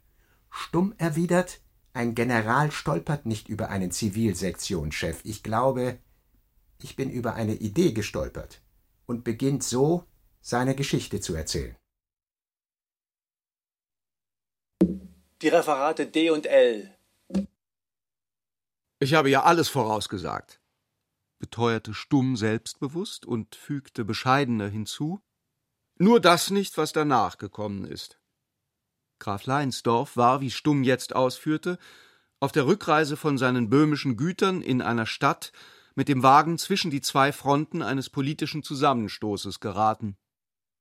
[0.51, 1.61] Stumm erwidert,
[1.93, 5.21] ein General stolpert nicht über einen Zivilsektionschef.
[5.25, 5.99] Ich glaube,
[6.83, 8.63] ich bin über eine Idee gestolpert
[9.07, 10.07] und beginnt so,
[10.41, 11.77] seine Geschichte zu erzählen.
[15.43, 16.97] Die Referate D und L.
[18.99, 20.61] Ich habe ja alles vorausgesagt,
[21.39, 25.23] beteuerte Stumm selbstbewusst und fügte bescheidener hinzu,
[25.97, 28.20] nur das nicht, was danach gekommen ist.
[29.21, 31.79] Graf Leinsdorf war, wie Stumm jetzt ausführte,
[32.41, 35.53] auf der Rückreise von seinen böhmischen Gütern in einer Stadt
[35.95, 40.17] mit dem Wagen zwischen die zwei Fronten eines politischen Zusammenstoßes geraten.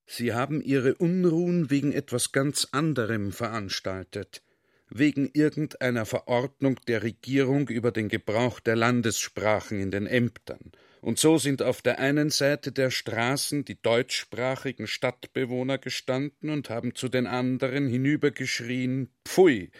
[0.05, 4.41] Sie haben Ihre Unruhen wegen etwas ganz anderem veranstaltet,
[4.89, 10.71] wegen irgendeiner Verordnung der Regierung über den Gebrauch der Landessprachen in den Ämtern,
[11.01, 16.95] und so sind auf der einen Seite der Straßen die deutschsprachigen Stadtbewohner gestanden und haben
[16.95, 19.71] zu den anderen hinübergeschrien Pfui,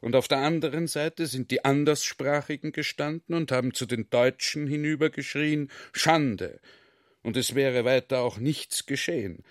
[0.00, 5.70] und auf der anderen Seite sind die Anderssprachigen gestanden und haben zu den Deutschen hinübergeschrien
[5.92, 6.60] Schande,
[7.22, 9.44] und es wäre weiter auch nichts geschehen.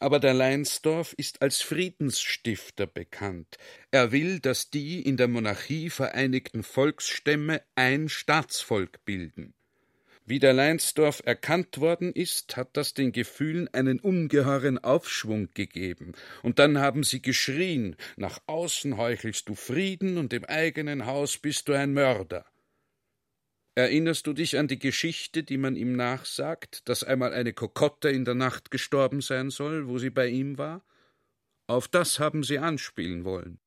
[0.00, 3.56] Aber der Leinsdorf ist als Friedensstifter bekannt.
[3.90, 9.54] Er will, dass die in der Monarchie vereinigten Volksstämme ein Staatsvolk bilden.
[10.30, 16.12] Wie der Leinsdorf erkannt worden ist, hat das den Gefühlen einen ungeheuren Aufschwung gegeben,
[16.42, 21.66] und dann haben sie geschrien Nach außen heuchelst du Frieden, und im eigenen Haus bist
[21.66, 22.44] du ein Mörder.
[23.74, 28.26] Erinnerst du dich an die Geschichte, die man ihm nachsagt, dass einmal eine Kokotte in
[28.26, 30.84] der Nacht gestorben sein soll, wo sie bei ihm war?
[31.68, 33.60] Auf das haben sie anspielen wollen.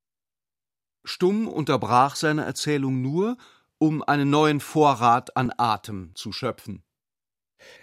[1.03, 3.38] Stumm unterbrach seine Erzählung nur,
[3.82, 6.84] um einen neuen Vorrat an Atem zu schöpfen.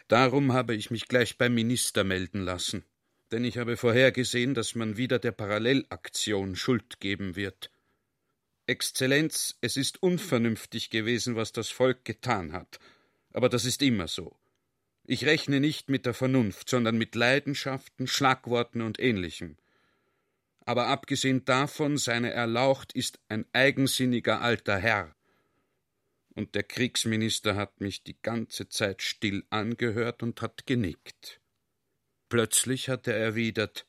[0.07, 2.85] Darum habe ich mich gleich beim Minister melden lassen,
[3.33, 7.73] denn ich habe vorhergesehen, dass man wieder der Parallelaktion Schuld geben wird.
[8.69, 12.79] Exzellenz, es ist unvernünftig gewesen, was das Volk getan hat,
[13.33, 14.37] aber das ist immer so.
[15.03, 19.57] Ich rechne nicht mit der Vernunft, sondern mit Leidenschaften, Schlagworten und ähnlichem.
[20.65, 25.17] Aber abgesehen davon, seine Erlaucht ist ein eigensinniger alter Herr,
[26.39, 31.41] und der Kriegsminister hat mich die ganze Zeit still angehört und hat genickt.
[32.29, 33.87] Plötzlich hat er erwidert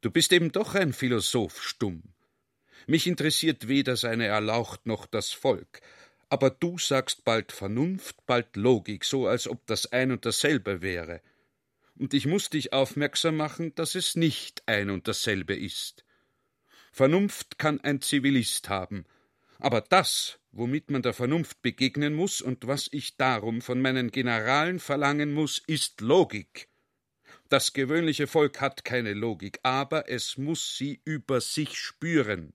[0.00, 2.02] Du bist eben doch ein Philosoph stumm.
[2.88, 5.80] Mich interessiert weder seine Erlaucht noch das Volk,
[6.28, 11.22] aber du sagst bald Vernunft, bald Logik, so als ob das ein und dasselbe wäre.
[11.96, 16.04] Und ich muss dich aufmerksam machen, dass es nicht ein und dasselbe ist.
[16.90, 19.06] Vernunft kann ein Zivilist haben,
[19.60, 24.78] aber das, womit man der Vernunft begegnen muss und was ich darum von meinen Generalen
[24.78, 26.68] verlangen muss, ist Logik.
[27.48, 32.54] Das gewöhnliche Volk hat keine Logik, aber es muss sie über sich spüren.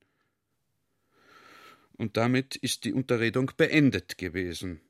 [1.98, 4.82] Und damit ist die Unterredung beendet gewesen.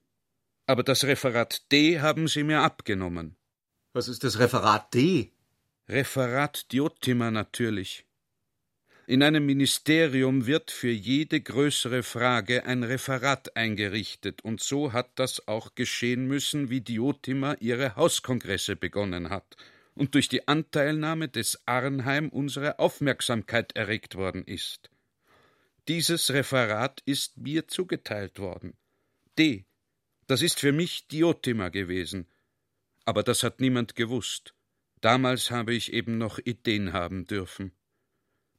[0.66, 3.38] Aber das Referat D haben Sie mir abgenommen.
[3.93, 5.32] Was ist das Referat D?
[5.88, 8.07] Referat Diotima natürlich.
[9.10, 15.47] In einem Ministerium wird für jede größere Frage ein Referat eingerichtet, und so hat das
[15.47, 19.55] auch geschehen müssen, wie Diotima ihre Hauskongresse begonnen hat
[19.95, 24.89] und durch die Anteilnahme des Arnheim unsere Aufmerksamkeit erregt worden ist.
[25.88, 28.74] Dieses Referat ist mir zugeteilt worden.
[29.39, 29.64] D.
[30.28, 32.28] Das ist für mich Diotima gewesen.
[33.05, 34.53] Aber das hat niemand gewusst.
[34.99, 37.72] Damals habe ich eben noch Ideen haben dürfen.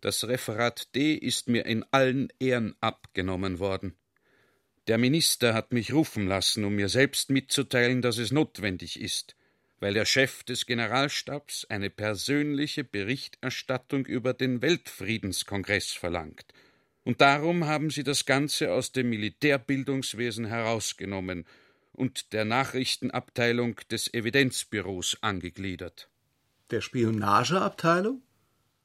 [0.01, 3.97] Das Referat D ist mir in allen Ehren abgenommen worden.
[4.87, 9.37] Der Minister hat mich rufen lassen, um mir selbst mitzuteilen, dass es notwendig ist,
[9.81, 16.47] weil der Chef des Generalstabs eine persönliche Berichterstattung über den Weltfriedenskongress verlangt.
[17.05, 21.45] Und darum haben sie das Ganze aus dem Militärbildungswesen herausgenommen
[21.93, 26.09] und der Nachrichtenabteilung des Evidenzbüros angegliedert.
[26.71, 28.23] Der Spionageabteilung?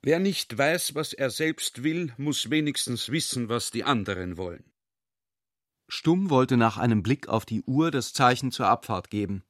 [0.06, 4.66] Wer nicht weiß, was er selbst will, muss wenigstens wissen, was die anderen wollen.
[5.88, 9.46] Stumm wollte nach einem Blick auf die Uhr das Zeichen zur Abfahrt geben.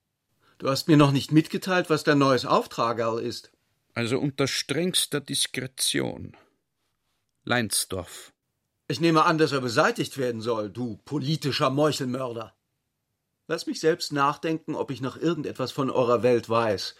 [0.59, 3.51] Du hast mir noch nicht mitgeteilt, was dein neues Auftragerl ist.
[3.95, 6.37] Also unter strengster Diskretion.
[7.45, 8.31] Leinsdorf.
[8.87, 12.53] Ich nehme an, dass er beseitigt werden soll, du politischer Meuchelmörder.
[13.47, 16.95] Lass mich selbst nachdenken, ob ich noch irgendetwas von eurer Welt weiß.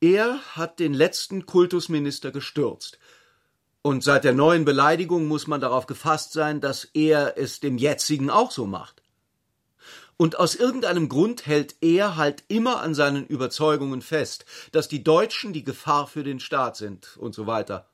[0.00, 2.98] Er hat den letzten Kultusminister gestürzt.
[3.82, 8.30] Und seit der neuen Beleidigung muss man darauf gefasst sein, dass er es dem jetzigen
[8.30, 9.02] auch so macht.
[10.16, 15.54] Und aus irgendeinem Grund hält er halt immer an seinen Überzeugungen fest, dass die Deutschen
[15.54, 17.88] die Gefahr für den Staat sind und so weiter.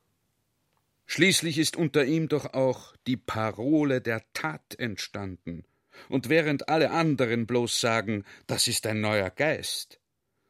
[1.07, 5.65] Schließlich ist unter ihm doch auch die Parole der Tat entstanden.
[6.09, 10.01] Und während alle anderen bloß sagen, das ist ein neuer Geist,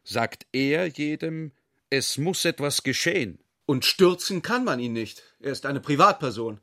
[0.07, 1.52] sagt er jedem,
[1.90, 3.38] es muss etwas geschehen.
[3.66, 5.22] Und stürzen kann man ihn nicht.
[5.40, 6.61] Er ist eine Privatperson.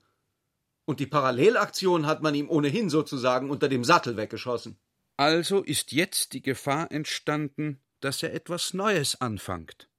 [0.86, 4.78] Und die Parallelaktion hat man ihm ohnehin sozusagen unter dem Sattel weggeschossen.
[5.18, 9.90] Also ist jetzt die Gefahr entstanden, dass er etwas Neues anfängt.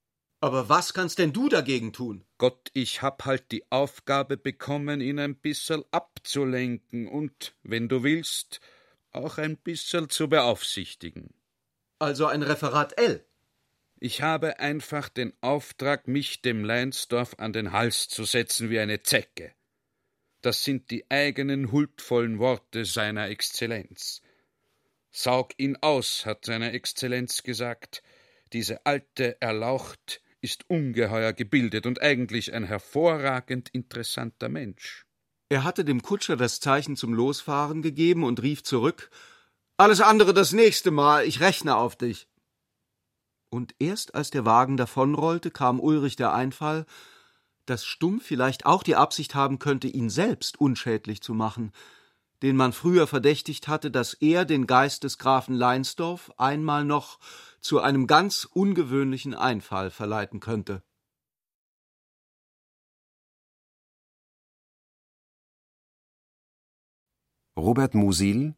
[0.40, 2.24] Aber was kannst denn du dagegen tun?
[2.36, 8.61] Gott, ich hab halt die Aufgabe bekommen, ihn ein bisserl abzulenken und, wenn du willst,
[9.11, 11.32] auch ein bisserl zu beaufsichtigen.
[11.99, 13.24] Also ein Referat L.
[14.05, 19.03] Ich habe einfach den Auftrag, mich dem Leinsdorf an den Hals zu setzen wie eine
[19.03, 19.55] Zecke.
[20.43, 24.21] Das sind die eigenen huldvollen Worte seiner Exzellenz.
[25.11, 28.03] Saug ihn aus, hat seine Exzellenz gesagt.
[28.53, 35.07] Diese alte Erlaucht ist ungeheuer gebildet und eigentlich ein hervorragend interessanter Mensch.
[35.49, 39.09] Er hatte dem Kutscher das Zeichen zum Losfahren gegeben und rief zurück
[39.79, 42.29] Alles andere das nächste Mal, ich rechne auf dich
[43.55, 46.87] und erst als der Wagen davonrollte, kam Ulrich der Einfall,
[47.67, 51.73] dass Stumm vielleicht auch die Absicht haben könnte, ihn selbst unschädlich zu machen,
[52.43, 57.19] den man früher verdächtigt hatte, dass er den Geist des Grafen Leinsdorf einmal noch
[57.61, 60.83] zu einem ganz ungewöhnlichen Einfall verleiten könnte.
[67.57, 68.57] Robert Musil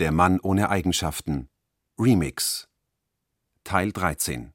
[0.00, 1.48] Der Mann ohne Eigenschaften
[1.96, 2.68] Remix
[3.64, 4.52] Teil 13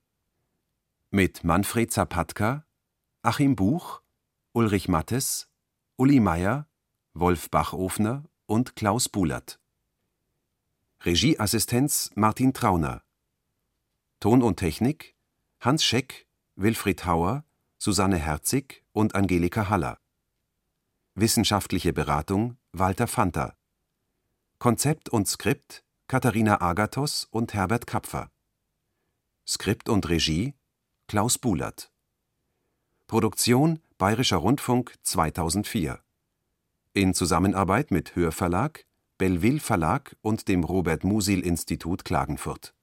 [1.09, 2.63] mit Manfred Zapatka,
[3.23, 4.03] Achim Buch,
[4.53, 5.49] Ulrich Mattes,
[5.97, 6.67] Uli Meier,
[7.15, 9.59] Wolf Bachofner und Klaus Bulert.
[11.03, 13.01] Regieassistenz Martin Trauner.
[14.19, 15.15] Ton und Technik
[15.59, 17.43] Hans Scheck, Wilfried Hauer,
[17.79, 19.97] Susanne Herzig und Angelika Haller.
[21.15, 23.57] Wissenschaftliche Beratung Walter Fanta.
[24.59, 28.31] Konzept und Skript Katharina Agathos und Herbert Kapfer.
[29.51, 30.53] Skript und Regie
[31.07, 31.91] Klaus Bulert.
[33.07, 35.99] Produktion Bayerischer Rundfunk 2004.
[36.93, 38.85] In Zusammenarbeit mit Hörverlag,
[39.17, 42.75] Belleville Verlag und dem Robert Musil Institut Klagenfurt